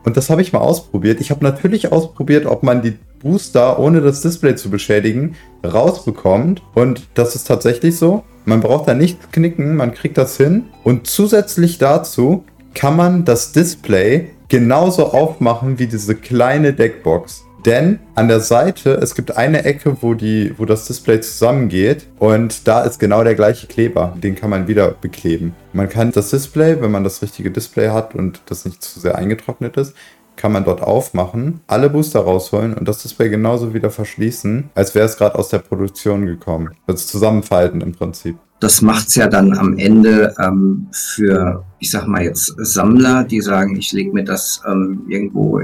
[0.08, 4.00] und das habe ich mal ausprobiert, ich habe natürlich ausprobiert, ob man die Booster, ohne
[4.00, 6.62] das Display zu beschädigen, rausbekommt.
[6.76, 8.24] Und das ist tatsächlich so.
[8.46, 10.68] Man braucht da nicht knicken, man kriegt das hin.
[10.86, 17.44] Und zusätzlich dazu kann man das Display genauso aufmachen wie diese kleine Deckbox.
[17.66, 22.68] Denn an der Seite, es gibt eine Ecke, wo, die, wo das Display zusammengeht und
[22.68, 24.16] da ist genau der gleiche Kleber.
[24.22, 25.56] Den kann man wieder bekleben.
[25.74, 29.18] Man kann das Display, wenn man das richtige Display hat und das nicht zu sehr
[29.18, 29.94] eingetrocknet ist,
[30.36, 35.06] kann man dort aufmachen, alle Booster rausholen und das Display genauso wieder verschließen, als wäre
[35.06, 36.70] es gerade aus der Produktion gekommen.
[36.86, 42.24] Also zusammenfalten im Prinzip das macht's ja dann am Ende ähm, für, ich sag mal
[42.24, 45.60] jetzt Sammler, die sagen, ich lege mir das ähm, irgendwo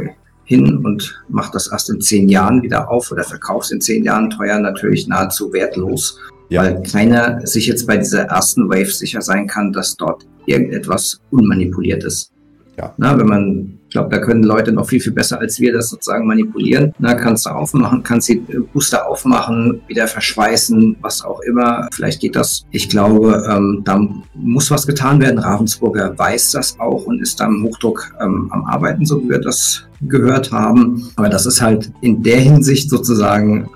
[0.54, 4.30] hin und mache das erst in zehn Jahren wieder auf oder verkauf's in zehn Jahren
[4.30, 6.64] teuer, natürlich nahezu wertlos, ja.
[6.64, 12.04] weil keiner sich jetzt bei dieser ersten Wave sicher sein kann, dass dort irgendetwas unmanipuliert
[12.04, 12.32] ist.
[12.78, 12.94] Ja.
[12.98, 16.28] Na, wenn man glaube, da können Leute noch viel, viel besser als wir das sozusagen
[16.28, 16.94] manipulieren.
[17.00, 18.36] Na, kannst du aufmachen, kannst die
[18.74, 21.88] Booster aufmachen, wieder verschweißen, was auch immer.
[21.94, 22.66] Vielleicht geht das.
[22.72, 24.02] Ich glaube, ähm, da
[24.34, 25.40] muss was getan werden.
[25.40, 29.40] Ravensburger weiß das auch und ist da im Hochdruck ähm, am Arbeiten, so wie wir
[29.40, 31.10] das gehört haben.
[31.16, 33.70] Aber das ist halt in der Hinsicht sozusagen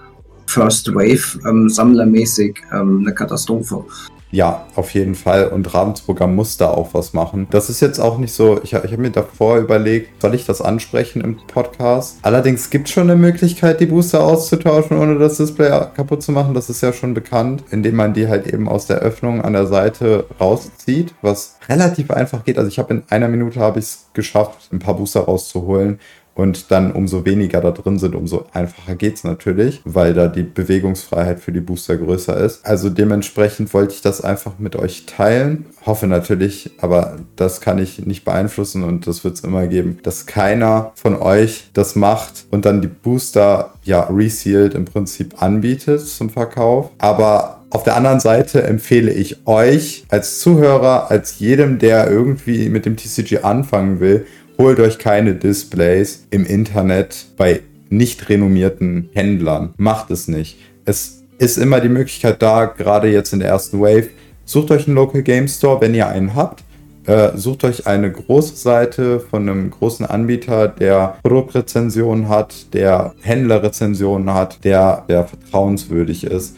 [0.48, 3.86] First Wave ähm, sammlermäßig ähm, eine Katastrophe.
[4.30, 5.48] Ja, auf jeden Fall.
[5.48, 7.48] Und Ravensburger muss da auch was machen.
[7.50, 10.62] Das ist jetzt auch nicht so, ich, ich habe mir davor überlegt, soll ich das
[10.62, 12.18] ansprechen im Podcast?
[12.24, 16.54] Allerdings gibt es schon eine Möglichkeit, die Booster auszutauschen, ohne das Display kaputt zu machen.
[16.54, 19.68] Das ist ja schon bekannt, indem man die halt eben aus der Öffnung an der
[19.68, 22.58] Seite rauszieht, was relativ einfach geht.
[22.58, 26.00] Also ich habe in einer Minute habe ich es geschafft, ein paar Booster rauszuholen
[26.38, 30.44] und dann umso weniger da drin sind, umso einfacher geht es natürlich, weil da die
[30.44, 32.64] Bewegungsfreiheit für die Booster größer ist.
[32.64, 35.66] Also dementsprechend wollte ich das einfach mit euch teilen.
[35.84, 40.28] Hoffe natürlich, aber das kann ich nicht beeinflussen und das wird es immer geben, dass
[40.28, 46.30] keiner von euch das macht und dann die Booster ja resealed im Prinzip anbietet zum
[46.30, 46.92] Verkauf.
[47.00, 52.86] Aber auf der anderen Seite empfehle ich euch als Zuhörer, als jedem, der irgendwie mit
[52.86, 54.26] dem TCG anfangen will,
[54.58, 59.74] holt euch keine Displays im Internet bei nicht renommierten Händlern.
[59.78, 60.58] Macht es nicht.
[60.86, 64.10] Es ist immer die Möglichkeit da, gerade jetzt in der ersten Wave,
[64.46, 66.64] sucht euch einen Local Game Store, wenn ihr einen habt.
[67.06, 74.34] Äh, sucht euch eine große Seite von einem großen Anbieter, der Produktrezensionen hat, der Händlerrezensionen
[74.34, 76.56] hat, der, der vertrauenswürdig ist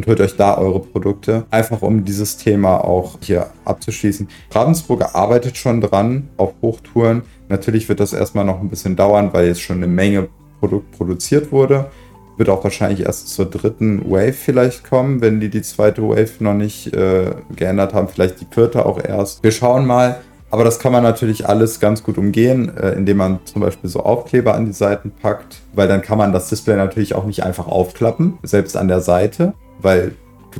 [0.00, 1.44] und holt euch da eure Produkte.
[1.50, 4.28] Einfach um dieses Thema auch hier abzuschließen.
[4.50, 7.22] Ravensburger arbeitet schon dran auf Hochtouren.
[7.50, 11.52] Natürlich wird das erstmal noch ein bisschen dauern, weil jetzt schon eine Menge Produkt produziert
[11.52, 11.90] wurde.
[12.38, 16.54] Wird auch wahrscheinlich erst zur dritten Wave vielleicht kommen, wenn die die zweite Wave noch
[16.54, 18.08] nicht äh, geändert haben.
[18.08, 19.42] Vielleicht die vierte auch erst.
[19.42, 20.20] Wir schauen mal.
[20.52, 24.00] Aber das kann man natürlich alles ganz gut umgehen, äh, indem man zum Beispiel so
[24.00, 27.68] Aufkleber an die Seiten packt, weil dann kann man das Display natürlich auch nicht einfach
[27.68, 30.14] aufklappen, selbst an der Seite weil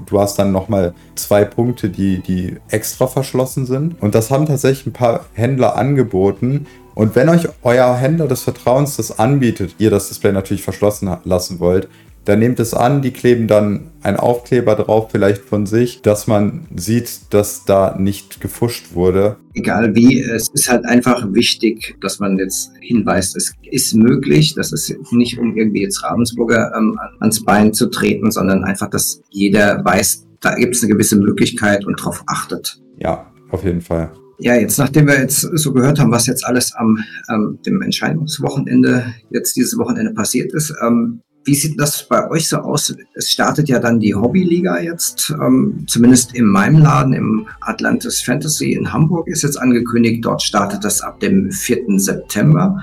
[0.07, 4.01] du hast dann nochmal zwei Punkte, die, die extra verschlossen sind.
[4.01, 6.67] Und das haben tatsächlich ein paar Händler angeboten.
[6.95, 11.61] Und wenn euch euer Händler des Vertrauens das anbietet, ihr das Display natürlich verschlossen lassen
[11.61, 11.89] wollt,
[12.27, 16.67] der nimmt es an, die kleben dann einen Aufkleber drauf, vielleicht von sich, dass man
[16.77, 19.37] sieht, dass da nicht gefuscht wurde.
[19.55, 24.73] Egal wie, es ist halt einfach wichtig, dass man jetzt hinweist, es ist möglich, das
[24.73, 29.85] ist nicht um irgendwie jetzt Ravensburger ähm, ans Bein zu treten, sondern einfach, dass jeder
[29.85, 32.81] weiß, da gibt es eine gewisse Möglichkeit und darauf achtet.
[32.99, 34.13] Ja, auf jeden Fall.
[34.39, 36.99] Ja, jetzt nachdem wir jetzt so gehört haben, was jetzt alles am
[37.31, 42.59] ähm, dem Entscheidungswochenende jetzt dieses Wochenende passiert ist, ähm, wie sieht das bei euch so
[42.59, 42.95] aus?
[43.15, 48.73] Es startet ja dann die Hobbyliga jetzt, ähm, zumindest in meinem Laden, im Atlantis Fantasy
[48.73, 50.25] in Hamburg ist jetzt angekündigt.
[50.25, 51.99] Dort startet das ab dem 4.
[51.99, 52.81] September.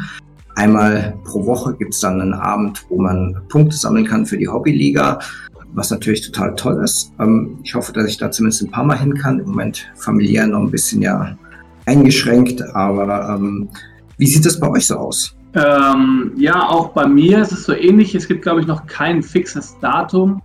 [0.55, 4.47] Einmal pro Woche gibt es dann einen Abend, wo man Punkte sammeln kann für die
[4.47, 5.19] Hobbyliga,
[5.73, 7.11] was natürlich total toll ist.
[7.19, 9.39] Ähm, ich hoffe, dass ich da zumindest ein paar Mal hin kann.
[9.39, 11.37] Im Moment familiär noch ein bisschen ja
[11.85, 13.69] eingeschränkt, aber ähm,
[14.17, 15.36] wie sieht das bei euch so aus?
[15.57, 18.13] Ähm, ja, auch bei mir ist es so ähnlich.
[18.13, 20.41] Es gibt, glaube ich, noch kein fixes Datum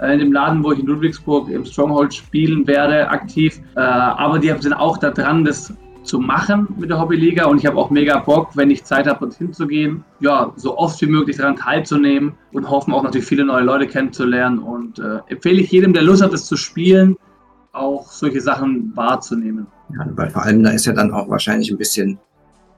[0.00, 3.60] äh, in dem Laden, wo ich in Ludwigsburg im Stronghold spielen werde, aktiv.
[3.76, 7.66] Äh, aber die sind auch da dran, das zu machen mit der Hobbyliga und ich
[7.66, 11.06] habe auch mega Bock, wenn ich Zeit habe, dorthin zu gehen, ja, so oft wie
[11.06, 15.72] möglich daran teilzunehmen und hoffen auch natürlich viele neue Leute kennenzulernen und äh, empfehle ich
[15.72, 17.16] jedem, der Lust hat, es zu spielen,
[17.72, 19.66] auch solche Sachen wahrzunehmen.
[19.92, 22.18] Ja, weil vor allem da ist ja dann auch wahrscheinlich ein bisschen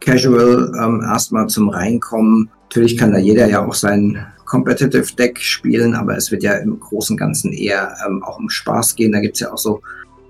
[0.01, 2.51] casual ähm, erstmal zum Reinkommen.
[2.65, 6.81] Natürlich kann da jeder ja auch sein Competitive Deck spielen, aber es wird ja im
[6.81, 9.13] Großen und Ganzen eher ähm, auch um Spaß gehen.
[9.13, 9.83] Da gibt's ja auch so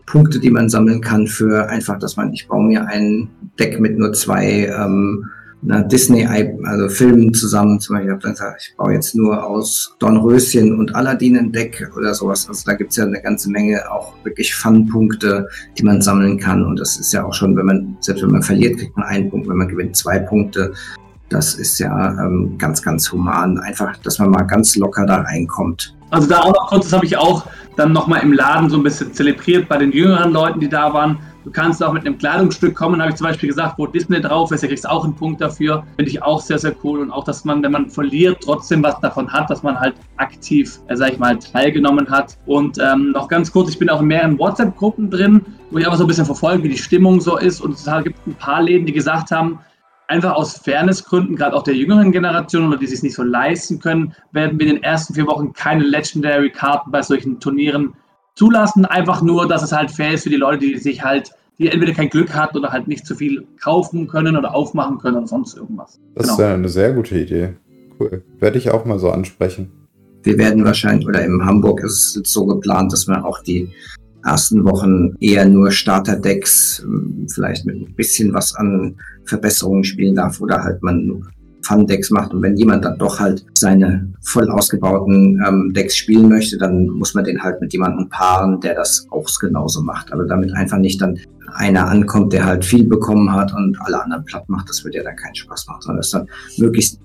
[0.07, 3.29] Punkte, die man sammeln kann für einfach, dass man, ich baue mir ein
[3.59, 5.31] Deck mit nur zwei ähm,
[5.63, 7.81] Disney, also Filmen zusammen.
[7.81, 12.15] Zum Beispiel, ich gesagt, ich baue jetzt nur aus Dornröschen und Aladdin ein Deck oder
[12.15, 12.49] sowas.
[12.49, 16.65] Also da gibt's ja eine ganze Menge auch wirklich Fun-Punkte, die man sammeln kann.
[16.65, 19.31] Und das ist ja auch schon, wenn man, selbst wenn man verliert, kriegt man einen
[19.31, 20.73] Punkt, wenn man gewinnt, zwei Punkte.
[21.29, 23.59] Das ist ja ähm, ganz, ganz human.
[23.59, 25.95] Einfach, dass man mal ganz locker da reinkommt.
[26.11, 28.83] Also da auch noch kurz, das habe ich auch dann nochmal im Laden so ein
[28.83, 31.19] bisschen zelebriert bei den jüngeren Leuten, die da waren.
[31.45, 34.51] Du kannst auch mit einem Kleidungsstück kommen, habe ich zum Beispiel gesagt, wo Disney drauf
[34.51, 35.85] ist, da kriegst du auch einen Punkt dafür.
[35.97, 37.01] Finde ich auch sehr, sehr cool.
[37.01, 40.79] Und auch, dass man, wenn man verliert, trotzdem was davon hat, dass man halt aktiv,
[40.89, 42.37] äh, sag ich mal, teilgenommen hat.
[42.47, 45.99] Und ähm, noch ganz kurz, ich bin auch in mehreren WhatsApp-Gruppen drin, wo ich einfach
[45.99, 47.61] so ein bisschen verfolge, wie die Stimmung so ist.
[47.61, 49.61] Und es gibt ein paar Läden, die gesagt haben,
[50.09, 54.15] einfach aus Fairnessgründen, gerade auch der jüngeren Generation oder die sich nicht so leisten können,
[54.33, 57.95] werden wir in den ersten vier Wochen keine Legendary-Karten bei solchen Turnieren
[58.39, 58.85] zulassen.
[58.85, 61.93] Einfach nur, dass es halt fair ist für die Leute, die sich halt, die entweder
[61.93, 65.27] kein Glück hatten oder halt nicht zu so viel kaufen können oder aufmachen können oder
[65.27, 65.99] sonst irgendwas.
[66.15, 66.33] Das genau.
[66.35, 67.55] ist ja eine sehr gute Idee.
[67.99, 68.23] Cool.
[68.39, 69.73] Werde ich auch mal so ansprechen.
[70.23, 73.69] Wir werden wahrscheinlich, oder in Hamburg ist es so geplant, dass man auch die
[74.25, 80.41] ersten Wochen eher nur Starterdecks, ähm, vielleicht mit ein bisschen was an Verbesserungen spielen darf
[80.41, 81.25] oder halt man
[81.69, 82.33] Fun-Decks macht.
[82.33, 87.15] Und wenn jemand dann doch halt seine voll ausgebauten ähm, Decks spielen möchte, dann muss
[87.15, 90.13] man den halt mit jemandem paaren, der das auch genauso macht.
[90.13, 91.19] Aber damit einfach nicht dann
[91.55, 95.03] einer ankommt, der halt viel bekommen hat und alle anderen platt macht, das wird ja
[95.03, 96.27] dann keinen Spaß machen, sondern es dann
[96.57, 97.01] möglichst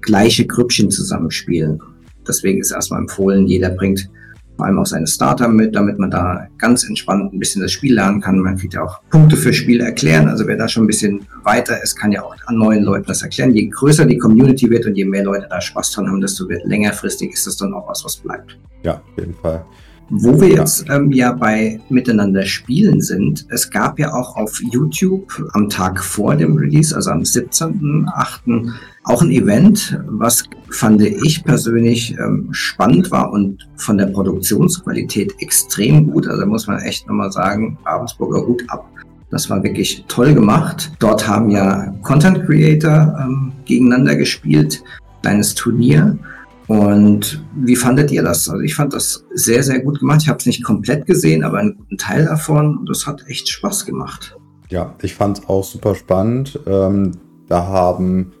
[0.00, 1.80] gleiche Grüppchen zusammenspielen.
[2.26, 4.08] Deswegen ist erstmal empfohlen, jeder bringt
[4.58, 7.94] vor allem auch seine Starter mit, damit man da ganz entspannt ein bisschen das Spiel
[7.94, 8.40] lernen kann.
[8.40, 10.28] Man kriegt ja auch Punkte für Spiel erklären.
[10.28, 13.22] Also wer da schon ein bisschen weiter ist, kann ja auch an neuen Leuten das
[13.22, 13.52] erklären.
[13.52, 17.32] Je größer die Community wird und je mehr Leute da Spaß dran haben, desto längerfristig
[17.32, 18.58] ist das dann auch was, was bleibt.
[18.82, 19.64] Ja, auf jeden Fall.
[20.10, 25.30] Wo wir jetzt ähm, ja bei Miteinander spielen sind, es gab ja auch auf YouTube
[25.52, 28.72] am Tag vor dem Release, also am 17.08.,
[29.04, 36.10] auch ein Event, was fand ich persönlich ähm, spannend war und von der Produktionsqualität extrem
[36.10, 36.26] gut.
[36.26, 38.86] Also muss man echt nochmal sagen, Ravensburger Hut ab.
[39.30, 40.90] Das war wirklich toll gemacht.
[41.00, 44.82] Dort haben ja Content Creator ähm, gegeneinander gespielt,
[45.22, 46.18] kleines Turnier.
[46.68, 48.48] Und wie fandet ihr das?
[48.48, 50.20] Also ich fand das sehr, sehr gut gemacht.
[50.22, 52.84] Ich habe es nicht komplett gesehen, aber einen guten Teil davon.
[52.86, 54.36] Das hat echt Spaß gemacht.
[54.68, 56.60] Ja, ich fand es auch super spannend.
[56.66, 57.12] Ähm,
[57.48, 58.32] da haben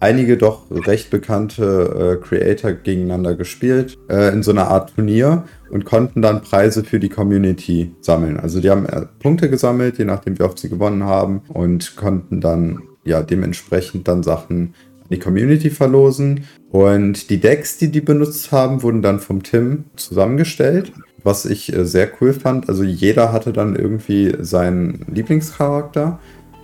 [0.00, 5.84] einige doch recht bekannte äh, Creator gegeneinander gespielt äh, in so einer Art Turnier und
[5.84, 8.40] konnten dann Preise für die Community sammeln.
[8.40, 12.40] Also die haben äh, Punkte gesammelt, je nachdem wie oft sie gewonnen haben und konnten
[12.40, 14.74] dann ja dementsprechend dann Sachen
[15.10, 16.44] die Community verlosen.
[16.70, 21.84] Und die Decks, die die benutzt haben, wurden dann vom Tim zusammengestellt, was ich äh,
[21.84, 22.68] sehr cool fand.
[22.68, 26.18] Also jeder hatte dann irgendwie seinen Lieblingscharakter.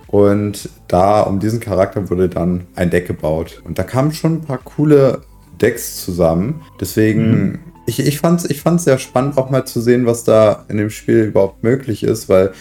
[0.07, 3.61] Und da, um diesen Charakter wurde dann ein Deck gebaut.
[3.63, 5.21] Und da kamen schon ein paar coole
[5.61, 6.61] Decks zusammen.
[6.81, 7.59] Deswegen, mhm.
[7.85, 10.77] ich, ich fand es ich fand's sehr spannend, auch mal zu sehen, was da in
[10.77, 12.51] dem Spiel überhaupt möglich ist, weil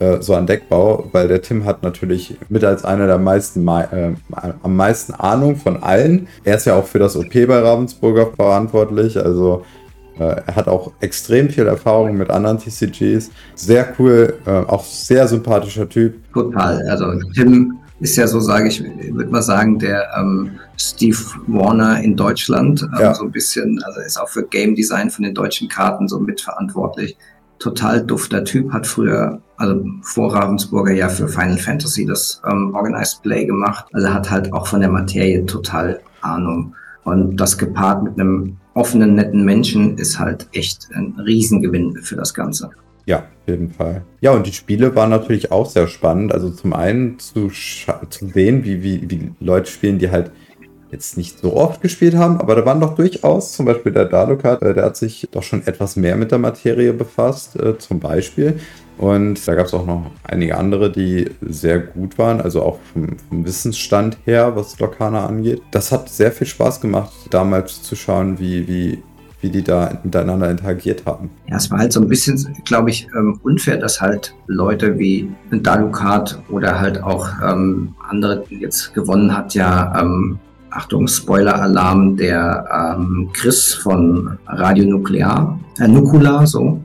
[0.00, 4.14] äh, so an Deckbau, weil der Tim hat natürlich mit als einer der meisten, äh,
[4.62, 6.26] am meisten Ahnung von allen.
[6.42, 9.64] Er ist ja auch für das OP bei Ravensburger verantwortlich, also
[10.18, 13.30] äh, er hat auch extrem viel Erfahrung mit anderen TCGs.
[13.54, 16.14] Sehr cool, äh, auch sehr sympathischer Typ.
[16.32, 16.82] Total.
[16.88, 22.16] Also Tim ist ja so, sage ich, würde mal sagen, der ähm, Steve Warner in
[22.16, 22.82] Deutschland.
[22.82, 23.14] Ähm, ja.
[23.14, 27.16] So ein bisschen, also ist auch für Game Design von den deutschen Karten so mitverantwortlich.
[27.60, 33.22] Total dufter Typ, hat früher, also vor Ravensburger ja für Final Fantasy das ähm, Organized
[33.22, 33.84] Play gemacht.
[33.92, 36.74] Also hat halt auch von der Materie total Ahnung.
[37.04, 42.34] Und das gepaart mit einem offenen, netten Menschen ist halt echt ein Riesengewinn für das
[42.34, 42.70] Ganze.
[43.06, 44.04] Ja, auf jeden Fall.
[44.20, 46.32] Ja, und die Spiele waren natürlich auch sehr spannend.
[46.32, 50.30] Also zum einen zu, zu sehen, wie, wie, wie Leute spielen, die halt
[50.90, 54.62] jetzt nicht so oft gespielt haben, aber da waren doch durchaus, zum Beispiel der Dalukat,
[54.62, 58.58] äh, der hat sich doch schon etwas mehr mit der Materie befasst, äh, zum Beispiel.
[58.98, 63.16] Und da gab es auch noch einige andere, die sehr gut waren, also auch vom,
[63.30, 65.62] vom, Wissensstand her, was Lokana angeht.
[65.70, 69.02] Das hat sehr viel Spaß gemacht, damals zu schauen, wie, wie,
[69.40, 71.30] wie die da miteinander interagiert haben.
[71.48, 75.30] Ja, es war halt so ein bisschen, glaube ich, ähm, unfair, dass halt Leute wie
[75.50, 80.38] Dalukat oder halt auch ähm, andere, jetzt gewonnen hat ja ähm,
[80.70, 86.80] Achtung, Spoiler-Alarm, der ähm, Chris von Radio Nuklear, äh, Nukula, so.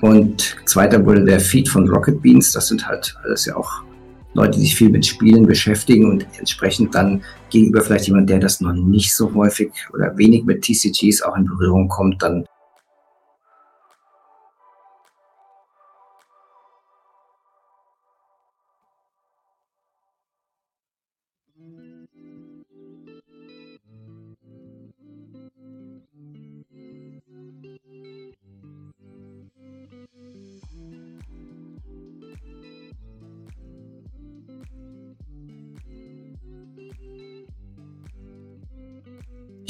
[0.00, 2.52] Und zweiter wurde der Feed von Rocket Beans.
[2.52, 3.82] Das sind halt alles ja auch
[4.34, 8.60] Leute, die sich viel mit Spielen beschäftigen und entsprechend dann gegenüber vielleicht jemand, der das
[8.60, 12.44] noch nicht so häufig oder wenig mit TCGs auch in Berührung kommt, dann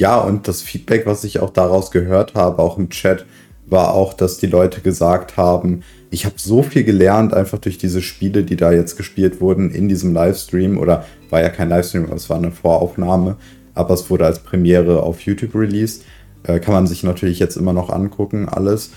[0.02, 3.24] Ja, und das Feedback, was ich auch daraus gehört habe, auch im Chat,
[3.66, 8.02] war auch, dass die Leute gesagt haben, ich habe so viel gelernt, einfach durch diese
[8.02, 10.76] Spiele, die da jetzt gespielt wurden in diesem Livestream.
[10.76, 13.36] Oder war ja kein Livestream, es war eine Voraufnahme,
[13.74, 16.02] aber es wurde als Premiere auf YouTube released.
[16.42, 18.90] Äh, kann man sich natürlich jetzt immer noch angucken, alles.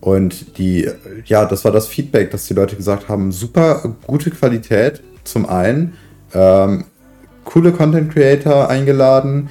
[0.00, 0.88] Und die,
[1.26, 5.94] ja, das war das Feedback, dass die Leute gesagt haben, super gute Qualität zum einen,
[6.32, 6.84] ähm,
[7.44, 9.48] coole Content Creator eingeladen,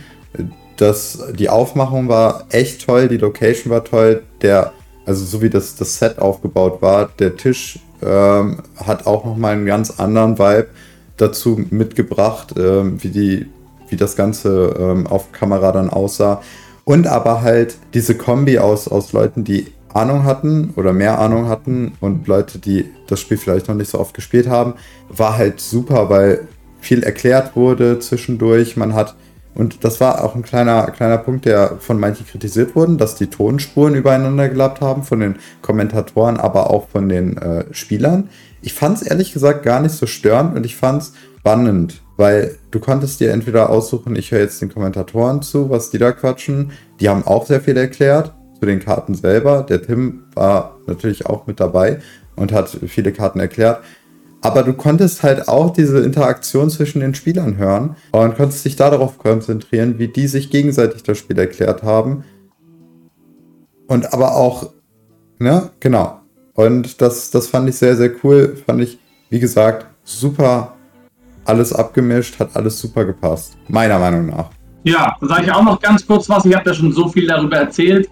[0.83, 4.73] das, die Aufmachung war echt toll, die Location war toll, der,
[5.05, 9.65] also so wie das, das Set aufgebaut war, der Tisch ähm, hat auch nochmal einen
[9.65, 10.67] ganz anderen Vibe
[11.15, 13.45] dazu mitgebracht, ähm, wie, die,
[13.87, 16.41] wie das Ganze ähm, auf Kamera dann aussah.
[16.83, 21.93] Und aber halt diese Kombi aus, aus Leuten, die Ahnung hatten oder mehr Ahnung hatten
[22.01, 24.73] und Leute, die das Spiel vielleicht noch nicht so oft gespielt haben,
[25.07, 26.47] war halt super, weil
[26.81, 28.75] viel erklärt wurde zwischendurch.
[28.75, 29.15] Man hat
[29.55, 33.27] und das war auch ein kleiner, kleiner Punkt, der von manchen kritisiert wurde, dass die
[33.27, 38.29] Tonspuren übereinander gelappt haben, von den Kommentatoren, aber auch von den äh, Spielern.
[38.61, 42.55] Ich fand es ehrlich gesagt gar nicht so störend und ich fand es spannend, weil
[42.71, 46.71] du konntest dir entweder aussuchen, ich höre jetzt den Kommentatoren zu, was die da quatschen.
[46.99, 49.63] Die haben auch sehr viel erklärt zu den Karten selber.
[49.63, 51.99] Der Tim war natürlich auch mit dabei
[52.35, 53.83] und hat viele Karten erklärt.
[54.43, 59.17] Aber du konntest halt auch diese Interaktion zwischen den Spielern hören und konntest dich darauf
[59.17, 62.25] konzentrieren, wie die sich gegenseitig das Spiel erklärt haben.
[63.87, 64.73] Und aber auch,
[65.39, 66.19] ne, genau.
[66.55, 68.57] Und das, das fand ich sehr, sehr cool.
[68.65, 70.73] Fand ich, wie gesagt, super
[71.45, 73.57] alles abgemischt, hat alles super gepasst.
[73.69, 74.49] Meiner Meinung nach.
[74.83, 76.43] Ja, dann sage ich auch noch ganz kurz was.
[76.43, 78.09] Ich habe ja schon so viel darüber erzählt.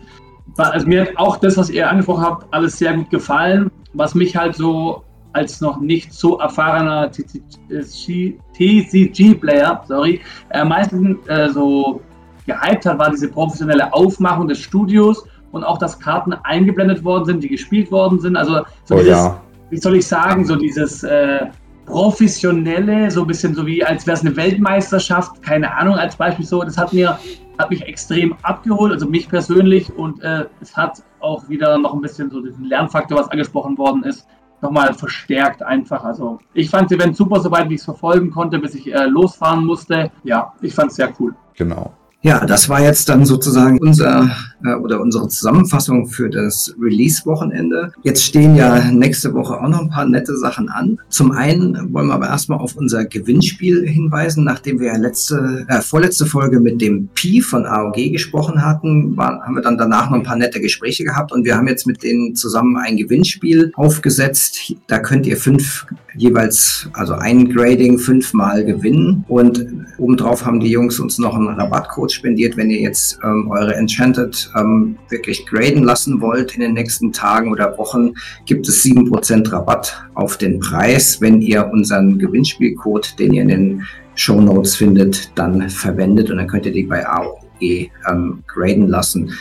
[0.56, 3.70] Also mir hat auch das, was ihr angesprochen habt, alles sehr gut gefallen.
[3.94, 5.04] Was mich halt so
[5.34, 12.02] als noch nicht so erfahrener TCG-Player, sorry, am meisten äh, so
[12.46, 17.44] gehypt hat, war diese professionelle Aufmachung des Studios und auch, dass Karten eingeblendet worden sind,
[17.44, 18.36] die gespielt worden sind.
[18.36, 19.42] Also so oh, dieses, ja.
[19.70, 21.48] wie soll ich sagen, so dieses äh,
[21.86, 26.46] professionelle, so ein bisschen so wie als wäre es eine Weltmeisterschaft, keine Ahnung, als Beispiel
[26.46, 27.20] so, das hat mir
[27.58, 32.02] hat mich extrem abgeholt, also mich persönlich und äh, es hat auch wieder noch ein
[32.02, 34.26] bisschen so diesen Lernfaktor, was angesprochen worden ist,
[34.62, 36.03] nochmal verstärkt einfach.
[36.03, 39.66] Also ich fand das Event super, soweit ich es verfolgen konnte, bis ich äh, losfahren
[39.66, 40.12] musste.
[40.24, 41.36] Ja, ich fand es sehr cool.
[41.55, 41.93] Genau.
[42.24, 44.30] Ja, das war jetzt dann sozusagen unser
[44.64, 47.94] äh, oder unsere Zusammenfassung für das Release-Wochenende.
[48.04, 51.00] Jetzt stehen ja nächste Woche auch noch ein paar nette Sachen an.
[51.10, 56.28] Zum einen wollen wir aber erstmal auf unser Gewinnspiel hinweisen, nachdem wir letzte, äh, vorletzte
[56.28, 60.24] Folge mit dem Pi von AOG gesprochen hatten, war, haben wir dann danach noch ein
[60.24, 64.76] paar nette Gespräche gehabt und wir haben jetzt mit denen zusammen ein Gewinnspiel aufgesetzt.
[64.86, 69.66] Da könnt ihr fünf jeweils, also ein Grading fünfmal gewinnen und
[69.97, 74.51] obendrauf haben die Jungs uns noch einen Rabattcode spendiert, wenn ihr jetzt ähm, eure Enchanted
[74.57, 78.14] ähm, wirklich graden lassen wollt in den nächsten Tagen oder Wochen,
[78.45, 83.84] gibt es 7% Rabatt auf den Preis, wenn ihr unseren Gewinnspielcode, den ihr in den
[84.16, 89.32] Show Notes findet, dann verwendet und dann könnt ihr die bei AOG ähm, graden lassen.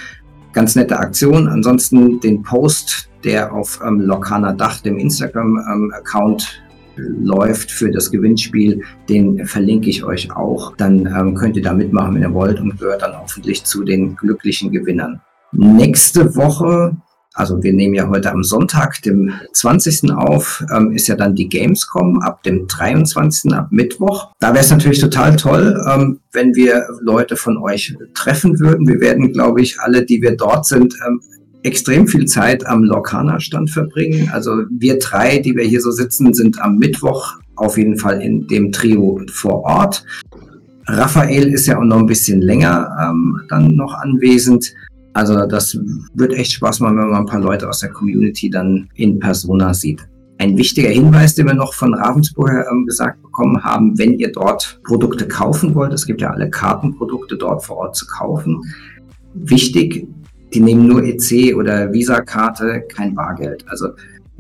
[0.53, 1.49] Ganz nette Aktion.
[1.49, 6.63] Ansonsten den Post, der auf ähm, Lokana Dach, dem Instagram-Account
[6.97, 10.77] läuft für das Gewinnspiel, den verlinke ich euch auch.
[10.77, 14.17] Dann ähm, könnt ihr da mitmachen, wenn ihr wollt und gehört dann hoffentlich zu den
[14.17, 15.21] glücklichen Gewinnern.
[15.53, 16.97] Nächste Woche,
[17.35, 20.13] also wir nehmen ja heute am Sonntag, dem 20.
[20.13, 23.53] auf, ähm, ist ja dann die Gamescom ab dem 23.
[23.53, 24.33] ab Mittwoch.
[24.41, 28.87] Da wäre es natürlich total toll, ähm, wenn wir Leute von euch treffen würden.
[28.87, 31.21] Wir werden, glaube ich, alle, die wir dort sind, ähm,
[31.63, 34.31] extrem viel Zeit am Lorcaner-Stand verbringen.
[34.33, 38.47] Also wir drei, die wir hier so sitzen, sind am Mittwoch auf jeden Fall in
[38.47, 40.05] dem Trio vor Ort.
[40.87, 44.73] Raphael ist ja auch noch ein bisschen länger ähm, dann noch anwesend.
[45.13, 45.79] Also das
[46.15, 49.75] wird echt Spaß machen, wenn man ein paar Leute aus der Community dann in Persona
[49.75, 50.01] sieht.
[50.39, 54.81] Ein wichtiger Hinweis, den wir noch von Ravensburger ähm, gesagt bekommen haben, wenn ihr dort
[54.85, 58.59] Produkte kaufen wollt, es gibt ja alle Kartenprodukte dort vor Ort zu kaufen.
[59.35, 60.09] Wichtig,
[60.53, 63.65] die nehmen nur EC oder Visa-Karte, kein Bargeld.
[63.69, 63.91] Also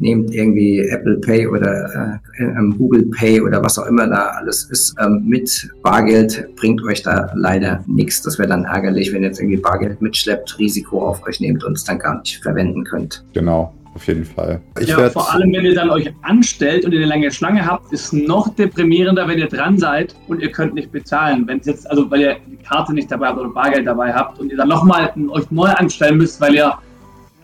[0.00, 4.64] nehmt irgendwie Apple Pay oder äh, ähm, Google Pay oder was auch immer da alles
[4.64, 5.68] ist ähm, mit.
[5.82, 8.22] Bargeld bringt euch da leider nichts.
[8.22, 11.76] Das wäre dann ärgerlich, wenn ihr jetzt irgendwie Bargeld mitschleppt, Risiko auf euch nehmt und
[11.76, 13.24] es dann gar nicht verwenden könnt.
[13.34, 14.60] Genau auf jeden Fall.
[14.78, 17.92] Ich ja, vor allem, wenn ihr dann euch anstellt und ihr eine lange Schlange habt,
[17.92, 21.46] ist noch deprimierender, wenn ihr dran seid und ihr könnt nicht bezahlen.
[21.46, 24.38] Wenn es jetzt, also weil ihr die Karte nicht dabei habt oder Bargeld dabei habt
[24.38, 26.72] und ihr dann nochmal euch neu anstellen müsst, weil ihr,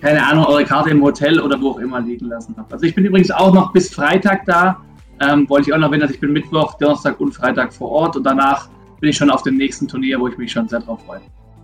[0.01, 2.73] keine Ahnung, eure Karte im Hotel oder wo auch immer liegen lassen habt.
[2.73, 4.81] Also ich bin übrigens auch noch bis Freitag da.
[5.21, 8.17] Ähm, wollte ich auch noch erwähnen, dass ich bin Mittwoch, Donnerstag und Freitag vor Ort
[8.17, 8.69] und danach
[9.01, 11.21] bin ich schon auf dem nächsten Turnier, wo ich mich schon sehr drauf freue.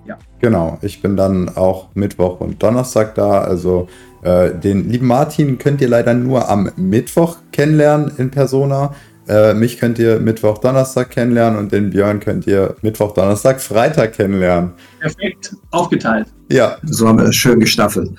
[0.06, 0.18] Ja.
[0.40, 3.42] Genau, ich bin dann auch Mittwoch und Donnerstag da.
[3.42, 3.88] Also
[4.22, 8.94] äh, den lieben Martin könnt ihr leider nur am Mittwoch kennenlernen in Persona.
[9.28, 14.14] Äh, mich könnt ihr Mittwoch, Donnerstag kennenlernen und den Björn könnt ihr Mittwoch, Donnerstag, Freitag
[14.14, 14.72] kennenlernen.
[15.00, 16.26] Perfekt, aufgeteilt.
[16.50, 16.76] Ja.
[16.84, 18.10] So haben wir das schön gestaffelt.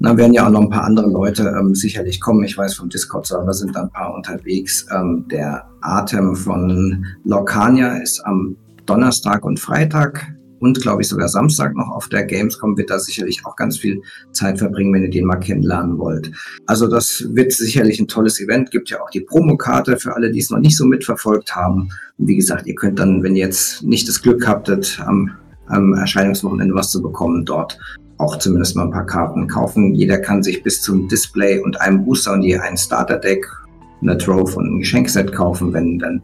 [0.00, 2.44] Dann werden ja auch noch ein paar andere Leute ähm, sicherlich kommen.
[2.44, 4.86] Ich weiß, vom Discord-Server sind da ein paar unterwegs.
[4.94, 11.74] Ähm, der Atem von Locania ist am Donnerstag und Freitag und, glaube ich, sogar Samstag
[11.74, 14.00] noch auf der Gamescom wird da sicherlich auch ganz viel
[14.32, 16.30] Zeit verbringen, wenn ihr den mal kennenlernen wollt.
[16.66, 18.70] Also das wird sicherlich ein tolles Event.
[18.70, 21.90] Gibt ja auch die Promokarte für alle, die es noch nicht so mitverfolgt haben.
[22.18, 25.32] Und wie gesagt, ihr könnt dann, wenn ihr jetzt nicht das Glück habtet, am,
[25.66, 27.78] am Erscheinungswochenende was zu bekommen, dort
[28.18, 29.94] auch zumindest mal ein paar Karten kaufen.
[29.94, 33.46] Jeder kann sich bis zum Display und einem Booster und je ein Starter-Deck,
[34.00, 36.22] eine Trove und ein Geschenkset kaufen, wenn dann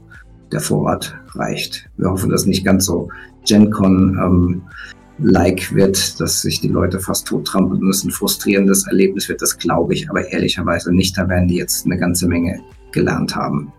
[0.53, 1.89] der Vorrat reicht.
[1.97, 3.09] Wir hoffen, dass nicht ganz so
[3.47, 4.63] GenCon ähm,
[5.19, 8.09] like wird, dass sich die Leute fast tottrampeln müssen.
[8.09, 11.17] Ein frustrierendes Erlebnis wird das, glaube ich, aber ehrlicherweise nicht.
[11.17, 12.61] Da werden die jetzt eine ganze Menge
[12.93, 13.73] gelernt haben.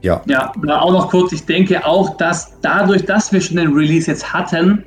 [0.00, 0.22] Ja.
[0.26, 4.32] Ja, auch noch kurz, ich denke auch, dass dadurch, dass wir schon den Release jetzt
[4.32, 4.84] hatten,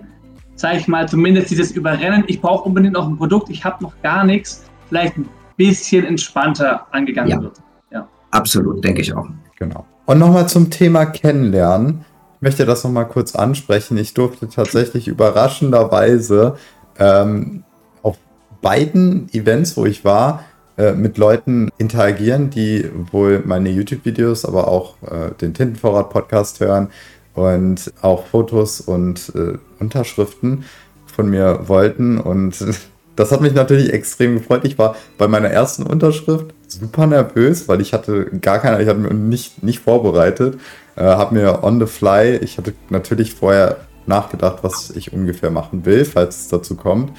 [0.56, 3.94] sage ich mal, zumindest dieses Überrennen, ich brauche unbedingt noch ein Produkt, ich habe noch
[4.02, 7.42] gar nichts, vielleicht ein bisschen entspannter angegangen ja.
[7.42, 7.62] wird.
[7.92, 8.08] Ja.
[8.32, 9.28] Absolut, denke ich auch.
[9.58, 9.86] Genau.
[10.06, 12.06] Und nochmal zum Thema Kennenlernen.
[12.42, 13.98] Ich möchte das nochmal kurz ansprechen.
[13.98, 16.56] Ich durfte tatsächlich überraschenderweise
[16.98, 17.64] ähm,
[18.02, 18.18] auf
[18.64, 20.44] beiden Events, wo ich war,
[20.76, 26.90] äh, mit Leuten interagieren, die wohl meine YouTube-Videos, aber auch äh, den Tintenvorrat-Podcast hören
[27.36, 30.66] und auch Fotos und äh, Unterschriften
[31.06, 32.18] von mir wollten.
[32.18, 32.66] Und
[33.16, 34.62] das hat mich natürlich extrem gefreut.
[34.64, 39.00] Ich war bei meiner ersten Unterschrift super nervös, weil ich hatte gar keine, ich hatte
[39.00, 40.58] mir nicht, nicht vorbereitet,
[40.96, 45.86] äh, habe mir on the fly, ich hatte natürlich vorher nachgedacht, was ich ungefähr machen
[45.86, 47.12] will, falls es dazu kommt,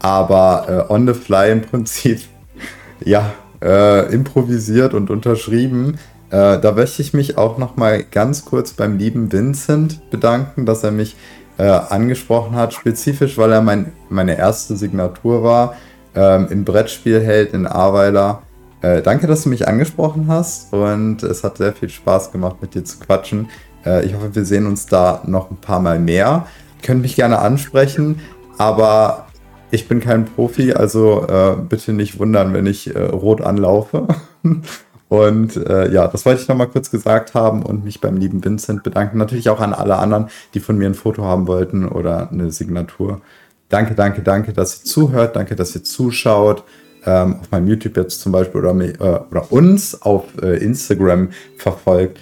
[0.00, 2.20] aber äh, on the fly im Prinzip,
[3.04, 5.98] ja, äh, improvisiert und unterschrieben.
[6.30, 10.84] Äh, da möchte ich mich auch noch mal ganz kurz beim lieben Vincent bedanken, dass
[10.84, 11.16] er mich
[11.56, 15.76] äh, angesprochen hat, spezifisch, weil er mein, meine erste Signatur war
[16.14, 18.42] ähm, im Brettspielheld in Aweiler.
[18.84, 22.74] Äh, danke, dass du mich angesprochen hast und es hat sehr viel Spaß gemacht, mit
[22.74, 23.48] dir zu quatschen.
[23.86, 26.46] Äh, ich hoffe, wir sehen uns da noch ein paar Mal mehr.
[26.82, 28.20] könnt mich gerne ansprechen,
[28.58, 29.28] aber
[29.70, 34.06] ich bin kein Profi, also äh, bitte nicht wundern, wenn ich äh, rot anlaufe.
[35.08, 38.82] Und äh, ja, das wollte ich nochmal kurz gesagt haben und mich beim lieben Vincent
[38.82, 39.18] bedanken.
[39.18, 43.20] Natürlich auch an alle anderen, die von mir ein Foto haben wollten oder eine Signatur.
[43.68, 45.36] Danke, danke, danke, dass ihr zuhört.
[45.36, 46.64] Danke, dass ihr zuschaut.
[47.06, 52.18] Ähm, auf meinem YouTube jetzt zum Beispiel oder, äh, oder uns auf äh, Instagram verfolgt.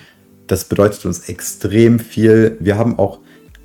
[0.46, 2.56] Das bedeutet uns extrem viel.
[2.60, 3.20] Wir haben auch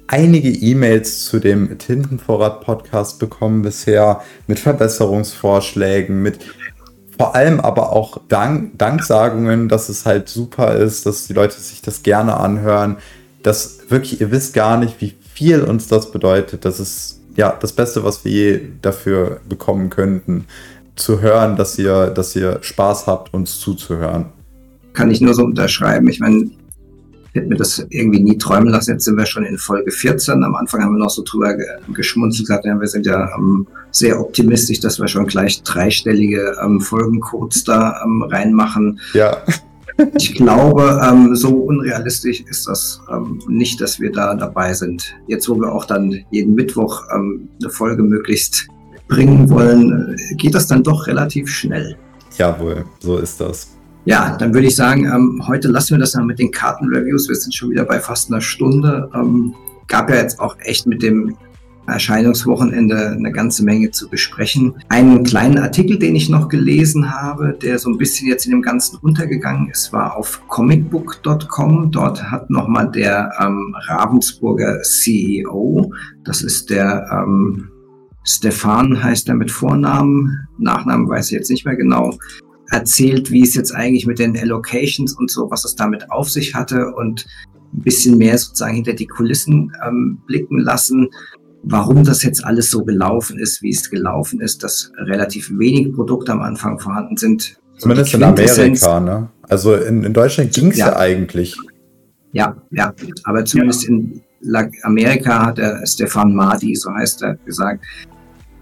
[0.08, 6.40] einige E-Mails zu dem Tintenvorrat-Podcast bekommen bisher mit Verbesserungsvorschlägen, mit
[7.18, 11.82] vor allem aber auch Dank, Danksagungen, dass es halt super ist, dass die Leute sich
[11.82, 12.98] das gerne anhören.
[13.42, 16.64] Dass wirklich, ihr wisst gar nicht, wie viel uns das bedeutet.
[16.64, 20.46] Das ist ja das Beste, was wir je dafür bekommen könnten.
[20.98, 24.26] Zu hören, dass ihr, dass ihr Spaß habt, uns zuzuhören.
[24.94, 26.08] Kann ich nur so unterschreiben.
[26.10, 26.50] Ich meine,
[27.38, 28.92] hätte mir das irgendwie nie träumen lassen.
[28.92, 30.44] Jetzt sind wir schon in Folge 14.
[30.44, 31.56] Am Anfang haben wir noch so drüber
[31.94, 36.82] geschmunzelt, gesagt, ja, wir sind ja ähm, sehr optimistisch, dass wir schon gleich dreistellige ähm,
[36.82, 39.00] Folgencodes da ähm, reinmachen.
[39.14, 39.38] Ja.
[40.16, 45.16] Ich glaube, ähm, so unrealistisch ist das ähm, nicht, dass wir da dabei sind.
[45.26, 48.68] Jetzt, wo wir auch dann jeden Mittwoch ähm, eine Folge möglichst
[49.08, 51.98] bringen wollen, geht das dann doch relativ schnell.
[52.38, 53.78] Jawohl, so ist das.
[54.06, 57.28] Ja, dann würde ich sagen, ähm, heute lassen wir das dann mit den Kartenreviews.
[57.28, 59.10] Wir sind schon wieder bei fast einer Stunde.
[59.14, 59.54] Ähm,
[59.88, 61.36] gab ja jetzt auch echt mit dem
[61.88, 64.76] Erscheinungswochenende eine ganze Menge zu besprechen.
[64.90, 68.62] Einen kleinen Artikel, den ich noch gelesen habe, der so ein bisschen jetzt in dem
[68.62, 71.92] Ganzen untergegangen ist, war auf comicbook.com.
[71.92, 75.92] Dort hat nochmal der ähm, Ravensburger CEO,
[76.24, 77.70] das ist der ähm,
[78.28, 82.14] Stefan heißt er mit Vornamen, Nachnamen weiß ich jetzt nicht mehr genau,
[82.70, 86.54] erzählt, wie es jetzt eigentlich mit den Allocations und so, was es damit auf sich
[86.54, 87.26] hatte und
[87.74, 91.08] ein bisschen mehr sozusagen hinter die Kulissen ähm, blicken lassen,
[91.64, 96.32] warum das jetzt alles so gelaufen ist, wie es gelaufen ist, dass relativ wenig Produkte
[96.34, 97.58] am Anfang vorhanden sind.
[97.78, 99.30] Zumindest in Amerika, ne?
[99.44, 100.88] Also in, in Deutschland ging es ja.
[100.88, 100.98] ja.
[100.98, 101.56] eigentlich.
[102.34, 103.90] Ja, ja, aber zumindest ja.
[103.90, 104.22] in
[104.84, 107.84] Amerika hat der Stefan Madi, so heißt er, gesagt,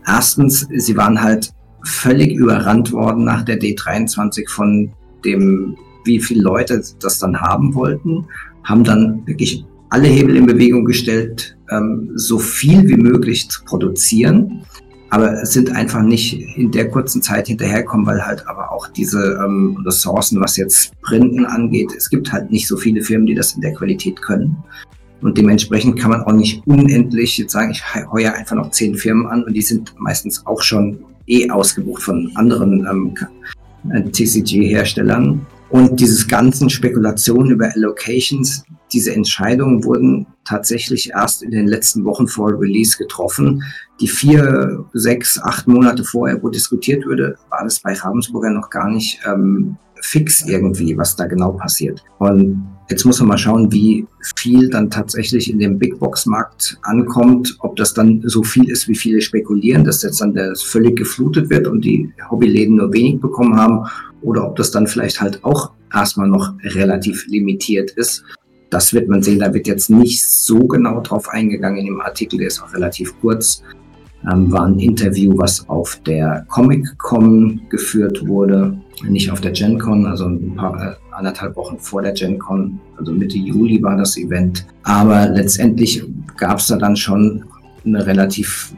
[0.06, 1.51] erstens, sie waren halt
[1.84, 4.91] völlig überrannt worden nach der D23 von
[5.24, 8.26] dem, wie viele Leute das dann haben wollten,
[8.64, 14.66] haben dann wirklich alle Hebel in Bewegung gestellt, ähm, so viel wie möglich zu produzieren.
[15.12, 19.78] Aber sind einfach nicht in der kurzen Zeit hinterherkommen, weil halt aber auch diese ähm,
[19.86, 23.62] Ressourcen, was jetzt Printen angeht, es gibt halt nicht so viele Firmen, die das in
[23.62, 24.58] der Qualität können.
[25.26, 29.26] Und dementsprechend kann man auch nicht unendlich jetzt sagen, ich heuer einfach noch zehn Firmen
[29.26, 33.15] an und die sind meistens auch schon eh ausgebucht von anderen ähm,
[33.91, 35.43] äh, TCG-Herstellern.
[35.71, 42.28] Und dieses ganzen Spekulationen über Allocations, diese Entscheidungen wurden tatsächlich erst in den letzten Wochen
[42.28, 43.63] vor Release getroffen.
[43.99, 48.91] Die vier, sechs, acht Monate vorher, wo diskutiert wurde, war das bei Ravensburger noch gar
[48.91, 52.03] nicht ähm, fix irgendwie, was da genau passiert.
[52.19, 54.05] Und Jetzt muss man mal schauen, wie
[54.36, 58.88] viel dann tatsächlich in dem Big Box Markt ankommt, ob das dann so viel ist,
[58.88, 63.19] wie viele spekulieren, dass jetzt dann das völlig geflutet wird und die Hobbyläden nur wenig
[63.19, 63.88] bekommen haben
[64.21, 68.23] oder ob das dann vielleicht halt auch erstmal noch relativ limitiert ist.
[68.69, 72.38] Das wird man sehen, da wird jetzt nicht so genau drauf eingegangen in dem Artikel,
[72.38, 73.63] der ist auch relativ kurz.
[74.32, 80.26] Ähm, war ein Interview, was auf der Comic-Con geführt wurde, nicht auf der GenCon, also
[80.26, 84.65] ein paar, äh, anderthalb Wochen vor der GenCon, also Mitte Juli war das Event.
[84.84, 86.03] Aber letztendlich
[86.38, 87.45] gab es da dann schon
[87.86, 88.73] eine relativ,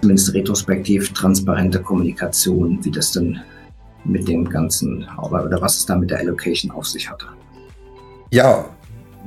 [0.00, 3.38] zumindest retrospektiv, transparente Kommunikation, wie das denn
[4.04, 7.26] mit dem Ganzen, oder was es da mit der Allocation auf sich hatte.
[8.30, 8.64] Ja,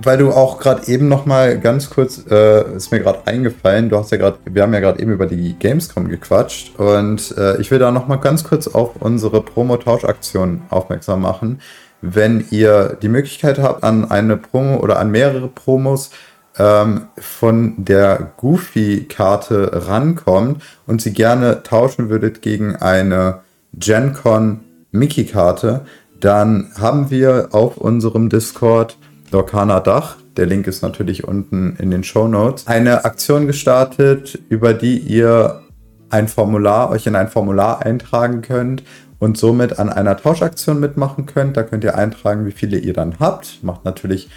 [0.02, 3.98] weil du auch gerade eben noch mal ganz kurz, äh, ist mir gerade eingefallen, du
[3.98, 7.72] hast ja gerade, wir haben ja gerade eben über die Gamescom gequatscht und äh, ich
[7.72, 11.62] will da noch mal ganz kurz auf unsere Promo-Tausch-Aktion aufmerksam machen.
[12.02, 16.12] Wenn ihr die Möglichkeit habt, an eine Promo oder an mehrere Promos
[16.58, 23.42] ähm, von der Goofy-Karte rankommt und sie gerne tauschen würdet gegen eine
[23.74, 25.86] GenCon Mickey-Karte,
[26.20, 28.98] dann haben wir auf unserem Discord
[29.32, 34.74] Lorcana Dach, der Link ist natürlich unten in den Show Notes, eine Aktion gestartet, über
[34.74, 35.62] die ihr
[36.10, 38.84] ein Formular, euch in ein Formular eintragen könnt
[39.20, 41.58] und somit an einer Tauschaktion mitmachen könnt.
[41.58, 43.64] Da könnt ihr eintragen, wie viele ihr dann habt.
[43.64, 44.30] Macht natürlich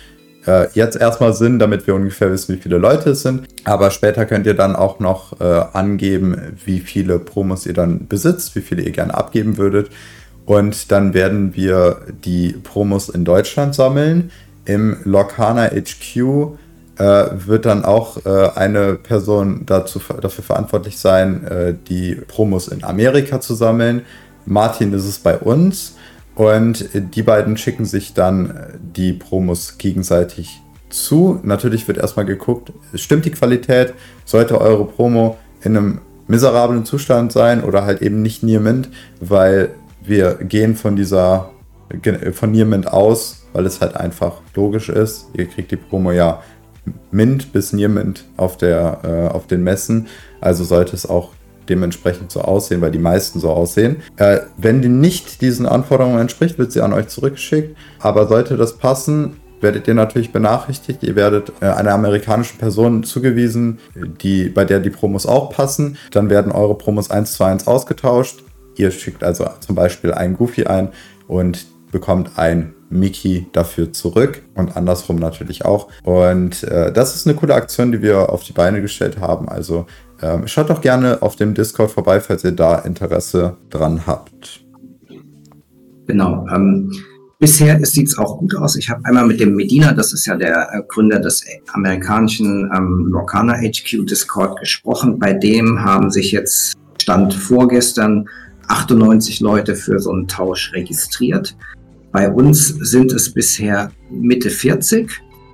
[0.47, 3.47] äh, jetzt erstmal Sinn, damit wir ungefähr wissen, wie viele Leute es sind.
[3.65, 8.57] Aber später könnt ihr dann auch noch äh, angeben, wie viele Promos ihr dann besitzt,
[8.57, 9.91] wie viele ihr gerne abgeben würdet.
[10.47, 14.31] Und dann werden wir die Promos in Deutschland sammeln
[14.69, 16.17] im Lorcana HQ
[16.99, 22.85] äh, wird dann auch äh, eine Person dazu, dafür verantwortlich sein, äh, die Promos in
[22.85, 24.03] Amerika zu sammeln.
[24.47, 25.97] Martin ist es bei uns
[26.35, 30.61] und die beiden schicken sich dann die Promos gegenseitig
[30.91, 31.41] zu.
[31.43, 33.95] Natürlich wird erstmal geguckt, stimmt die Qualität?
[34.25, 38.63] Sollte eure Promo in einem miserablen Zustand sein oder halt eben nicht Near
[39.21, 39.71] weil
[40.03, 41.51] wir gehen von dieser
[42.33, 45.29] von Near aus, weil es halt einfach logisch ist.
[45.35, 46.43] Ihr kriegt die Promo ja
[47.11, 50.07] Mint bis Near Mint auf, der, äh, auf den Messen.
[50.41, 51.33] Also sollte es auch
[51.69, 53.97] dementsprechend so aussehen, weil die meisten so aussehen.
[54.17, 57.77] Äh, wenn die nicht diesen Anforderungen entspricht, wird sie an euch zurückgeschickt.
[58.01, 61.03] Aber sollte das passen, werdet ihr natürlich benachrichtigt.
[61.03, 63.79] Ihr werdet äh, einer amerikanischen Person zugewiesen,
[64.23, 65.99] die, bei der die Promos auch passen.
[66.11, 68.43] Dann werden eure Promos eins zu eins ausgetauscht.
[68.77, 70.91] Ihr schickt also zum Beispiel einen Goofy ein
[71.27, 75.89] und bekommt ein Mickey dafür zurück und andersrum natürlich auch.
[76.05, 79.49] Und äh, das ist eine coole Aktion, die wir auf die Beine gestellt haben.
[79.49, 79.87] Also
[80.23, 84.65] ähm, schaut doch gerne auf dem Discord vorbei, falls ihr da Interesse dran habt.
[86.07, 86.47] Genau.
[86.53, 86.91] Ähm,
[87.39, 88.77] bisher sieht es auch gut aus.
[88.77, 93.09] Ich habe einmal mit dem Medina, das ist ja der äh, Gründer des amerikanischen ähm,
[93.11, 95.19] Lorcana HQ Discord gesprochen.
[95.19, 98.29] Bei dem haben sich jetzt Stand vorgestern
[98.69, 101.57] 98 Leute für so einen Tausch registriert.
[102.19, 105.09] Bei uns sind es bisher Mitte 40.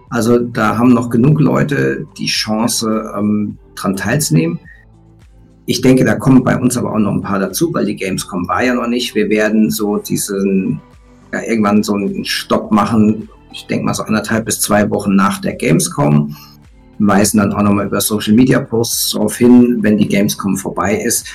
[0.09, 4.59] Also da haben noch genug Leute die Chance, ähm, dran teilzunehmen.
[5.67, 8.49] Ich denke, da kommen bei uns aber auch noch ein paar dazu, weil die Gamescom
[8.49, 9.15] war ja noch nicht.
[9.15, 10.81] Wir werden so diesen,
[11.35, 13.29] ja, irgendwann so einen Stopp machen.
[13.53, 16.35] Ich denke mal so anderthalb bis zwei Wochen nach der Gamescom.
[16.99, 21.27] Weisen dann auch nochmal über Social Media Posts darauf hin, wenn die Gamescom vorbei ist.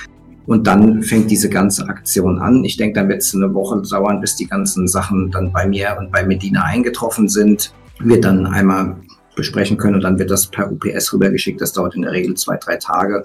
[0.46, 2.64] Und dann fängt diese ganze Aktion an.
[2.64, 5.96] Ich denke, dann wird es eine Woche dauern, bis die ganzen Sachen dann bei mir
[5.98, 7.72] und bei Medina eingetroffen sind.
[8.00, 8.96] Wir dann einmal
[9.36, 11.60] besprechen können und dann wird das per UPS rübergeschickt.
[11.60, 13.22] Das dauert in der Regel zwei, drei Tage.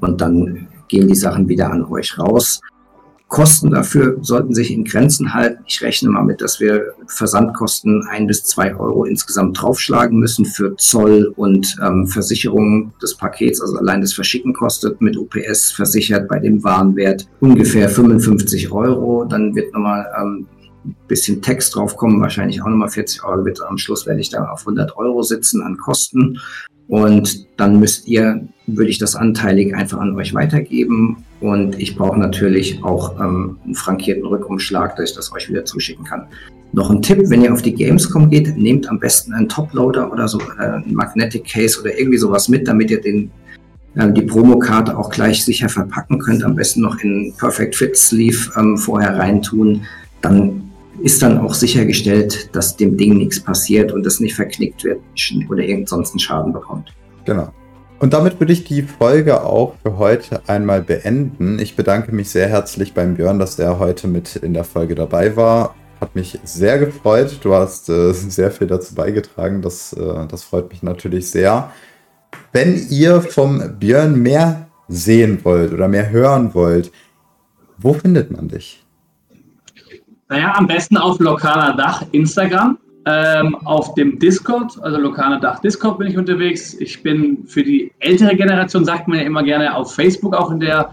[0.00, 2.60] Und dann gehen die Sachen wieder an euch raus.
[3.28, 5.64] Kosten dafür sollten sich in Grenzen halten.
[5.66, 10.76] Ich rechne mal mit, dass wir Versandkosten ein bis zwei Euro insgesamt draufschlagen müssen für
[10.76, 13.60] Zoll und ähm, Versicherung des Pakets.
[13.60, 19.24] Also allein das Verschicken kostet mit UPS versichert bei dem Warenwert ungefähr 55 Euro.
[19.24, 20.46] Dann wird nochmal ähm,
[20.84, 23.44] ein bisschen Text draufkommen, wahrscheinlich auch nochmal 40 Euro.
[23.44, 26.38] Wird am Schluss werde ich da auf 100 Euro sitzen an Kosten.
[26.86, 32.18] Und dann müsst ihr, würde ich das anteilig einfach an euch weitergeben und ich brauche
[32.18, 36.26] natürlich auch ähm, einen frankierten Rückumschlag, dass ich das euch wieder zuschicken kann.
[36.72, 40.28] Noch ein Tipp, wenn ihr auf die Gamescom geht, nehmt am besten einen Toploader oder
[40.28, 43.30] so, äh, einen Magnetic Case oder irgendwie sowas mit, damit ihr den,
[43.94, 46.42] äh, die Promokarte auch gleich sicher verpacken könnt.
[46.42, 49.82] Am besten noch in Perfect Fit Sleeve ähm, vorher reintun.
[50.22, 50.62] Dann
[51.02, 55.00] ist dann auch sichergestellt, dass dem Ding nichts passiert und es nicht verknickt wird
[55.48, 56.92] oder irgend sonst einen Schaden bekommt.
[57.24, 57.52] Genau.
[57.98, 61.58] Und damit würde ich die Folge auch für heute einmal beenden.
[61.58, 65.34] Ich bedanke mich sehr herzlich beim Björn, dass er heute mit in der Folge dabei
[65.34, 65.74] war.
[65.98, 67.38] Hat mich sehr gefreut.
[67.42, 69.62] Du hast äh, sehr viel dazu beigetragen.
[69.62, 71.72] Das, äh, das freut mich natürlich sehr.
[72.52, 76.92] Wenn ihr vom Björn mehr sehen wollt oder mehr hören wollt,
[77.78, 78.84] wo findet man dich?
[80.28, 82.78] Naja, am besten auf lokaler Dach Instagram.
[83.08, 86.74] Ähm, auf dem Discord, also lokale Dach Discord bin ich unterwegs.
[86.74, 90.58] Ich bin für die ältere Generation, sagt man ja immer gerne, auf Facebook auch in
[90.58, 90.90] der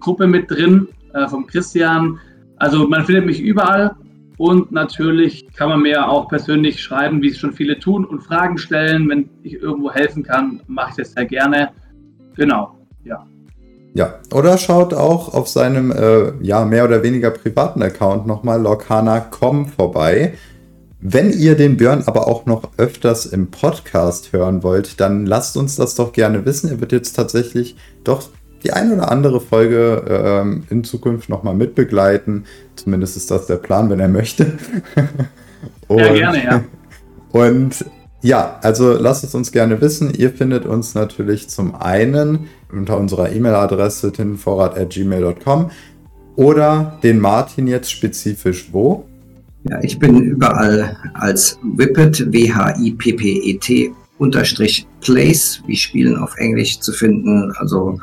[0.00, 2.18] Gruppe mit drin, äh, vom Christian.
[2.56, 3.94] Also man findet mich überall
[4.38, 8.56] und natürlich kann man mir auch persönlich schreiben, wie es schon viele tun und Fragen
[8.56, 9.06] stellen.
[9.10, 11.68] Wenn ich irgendwo helfen kann, mache ich das sehr gerne.
[12.34, 12.74] Genau,
[13.04, 13.26] ja.
[13.94, 19.66] Ja, oder schaut auch auf seinem äh, ja mehr oder weniger privaten Account nochmal lorcana.com
[19.66, 20.32] vorbei.
[21.04, 25.74] Wenn ihr den Björn aber auch noch öfters im Podcast hören wollt, dann lasst uns
[25.74, 26.70] das doch gerne wissen.
[26.70, 27.74] Er wird jetzt tatsächlich
[28.04, 28.28] doch
[28.62, 32.44] die ein oder andere Folge ähm, in Zukunft nochmal mitbegleiten.
[32.76, 34.52] Zumindest ist das der Plan, wenn er möchte.
[35.88, 36.64] und, ja, gerne, ja.
[37.32, 37.84] Und
[38.20, 40.14] ja, also lasst es uns gerne wissen.
[40.14, 45.70] Ihr findet uns natürlich zum einen unter unserer E-Mail-Adresse tintenvorrat.gmail.com
[46.36, 49.06] oder den Martin jetzt spezifisch wo?
[49.68, 57.52] Ja, ich bin überall als Whippet, W-H-I-P-P-E-T, unterstrich Place, wie Spielen auf Englisch zu finden.
[57.56, 57.98] Also,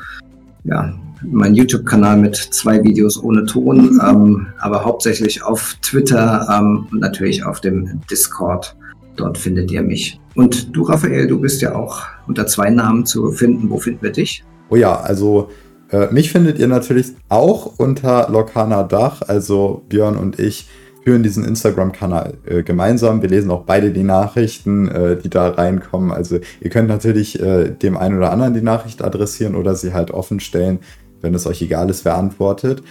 [0.63, 6.99] ja, mein YouTube-Kanal mit zwei Videos ohne Ton, ähm, aber hauptsächlich auf Twitter ähm, und
[6.99, 8.75] natürlich auf dem Discord.
[9.17, 10.19] Dort findet ihr mich.
[10.35, 13.69] Und du, Raphael, du bist ja auch unter zwei Namen zu finden.
[13.69, 14.45] Wo finden wir dich?
[14.69, 15.49] Oh ja, also
[15.91, 20.69] äh, mich findet ihr natürlich auch unter Lokana Dach, also Björn und ich
[21.03, 23.21] führen diesen Instagram-Kanal äh, gemeinsam.
[23.21, 26.11] Wir lesen auch beide die Nachrichten, äh, die da reinkommen.
[26.11, 30.11] Also ihr könnt natürlich äh, dem einen oder anderen die Nachricht adressieren oder sie halt
[30.11, 30.79] offen stellen,
[31.21, 32.83] wenn es euch egal ist, wer antwortet.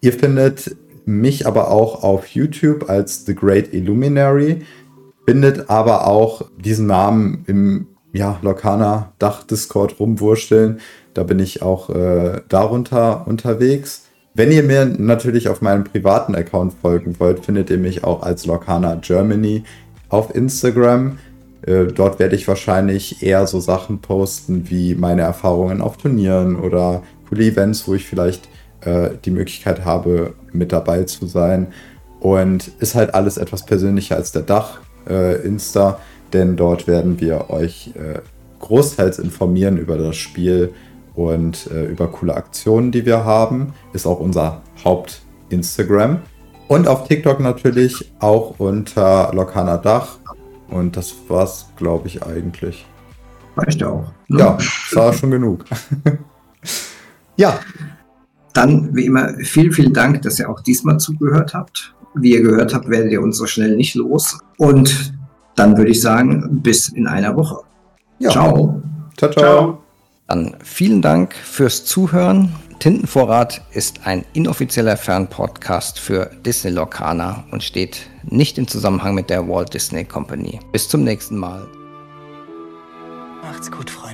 [0.00, 4.62] Ihr findet mich aber auch auf YouTube als The Great Illuminary,
[5.26, 10.80] findet aber auch diesen Namen im ja, Lokana Dach Discord rumwursteln.
[11.14, 14.04] Da bin ich auch äh, darunter unterwegs.
[14.34, 18.46] Wenn ihr mir natürlich auf meinem privaten Account folgen wollt, findet ihr mich auch als
[18.46, 19.64] Lokana Germany
[20.08, 21.18] auf Instagram.
[21.66, 27.02] Äh, dort werde ich wahrscheinlich eher so Sachen posten wie meine Erfahrungen auf Turnieren oder
[27.28, 28.48] coole Events, wo ich vielleicht
[28.80, 31.66] äh, die Möglichkeit habe, mit dabei zu sein.
[32.18, 34.80] Und ist halt alles etwas persönlicher als der Dach
[35.10, 35.98] äh, Insta,
[36.32, 38.20] denn dort werden wir euch äh,
[38.60, 40.72] großteils informieren über das Spiel
[41.14, 43.72] und äh, über coole Aktionen, die wir haben.
[43.92, 46.20] Ist auch unser Haupt-Instagram.
[46.68, 50.18] Und auf TikTok natürlich auch unter Lokana Dach.
[50.68, 52.86] Und das war's, glaube ich, eigentlich.
[53.56, 54.04] Reicht auch.
[54.28, 54.38] Ne?
[54.38, 55.64] Ja, das war schon genug.
[57.36, 57.58] ja.
[58.54, 61.94] Dann, wie immer, vielen, vielen Dank, dass ihr auch diesmal zugehört habt.
[62.14, 64.38] Wie ihr gehört habt, werdet ihr uns so schnell nicht los.
[64.58, 65.14] Und
[65.56, 67.58] dann würde ich sagen, bis in einer Woche.
[68.18, 68.30] Ja.
[68.30, 68.82] Ciao.
[69.16, 69.42] Ciao, ciao.
[69.42, 69.81] ciao.
[70.32, 72.54] Dann vielen Dank fürs Zuhören.
[72.78, 79.46] Tintenvorrat ist ein inoffizieller Fernpodcast für Disney Lorcaner und steht nicht im Zusammenhang mit der
[79.46, 80.58] Walt Disney Company.
[80.72, 81.68] Bis zum nächsten Mal.
[83.42, 84.11] Macht's gut, Freunde.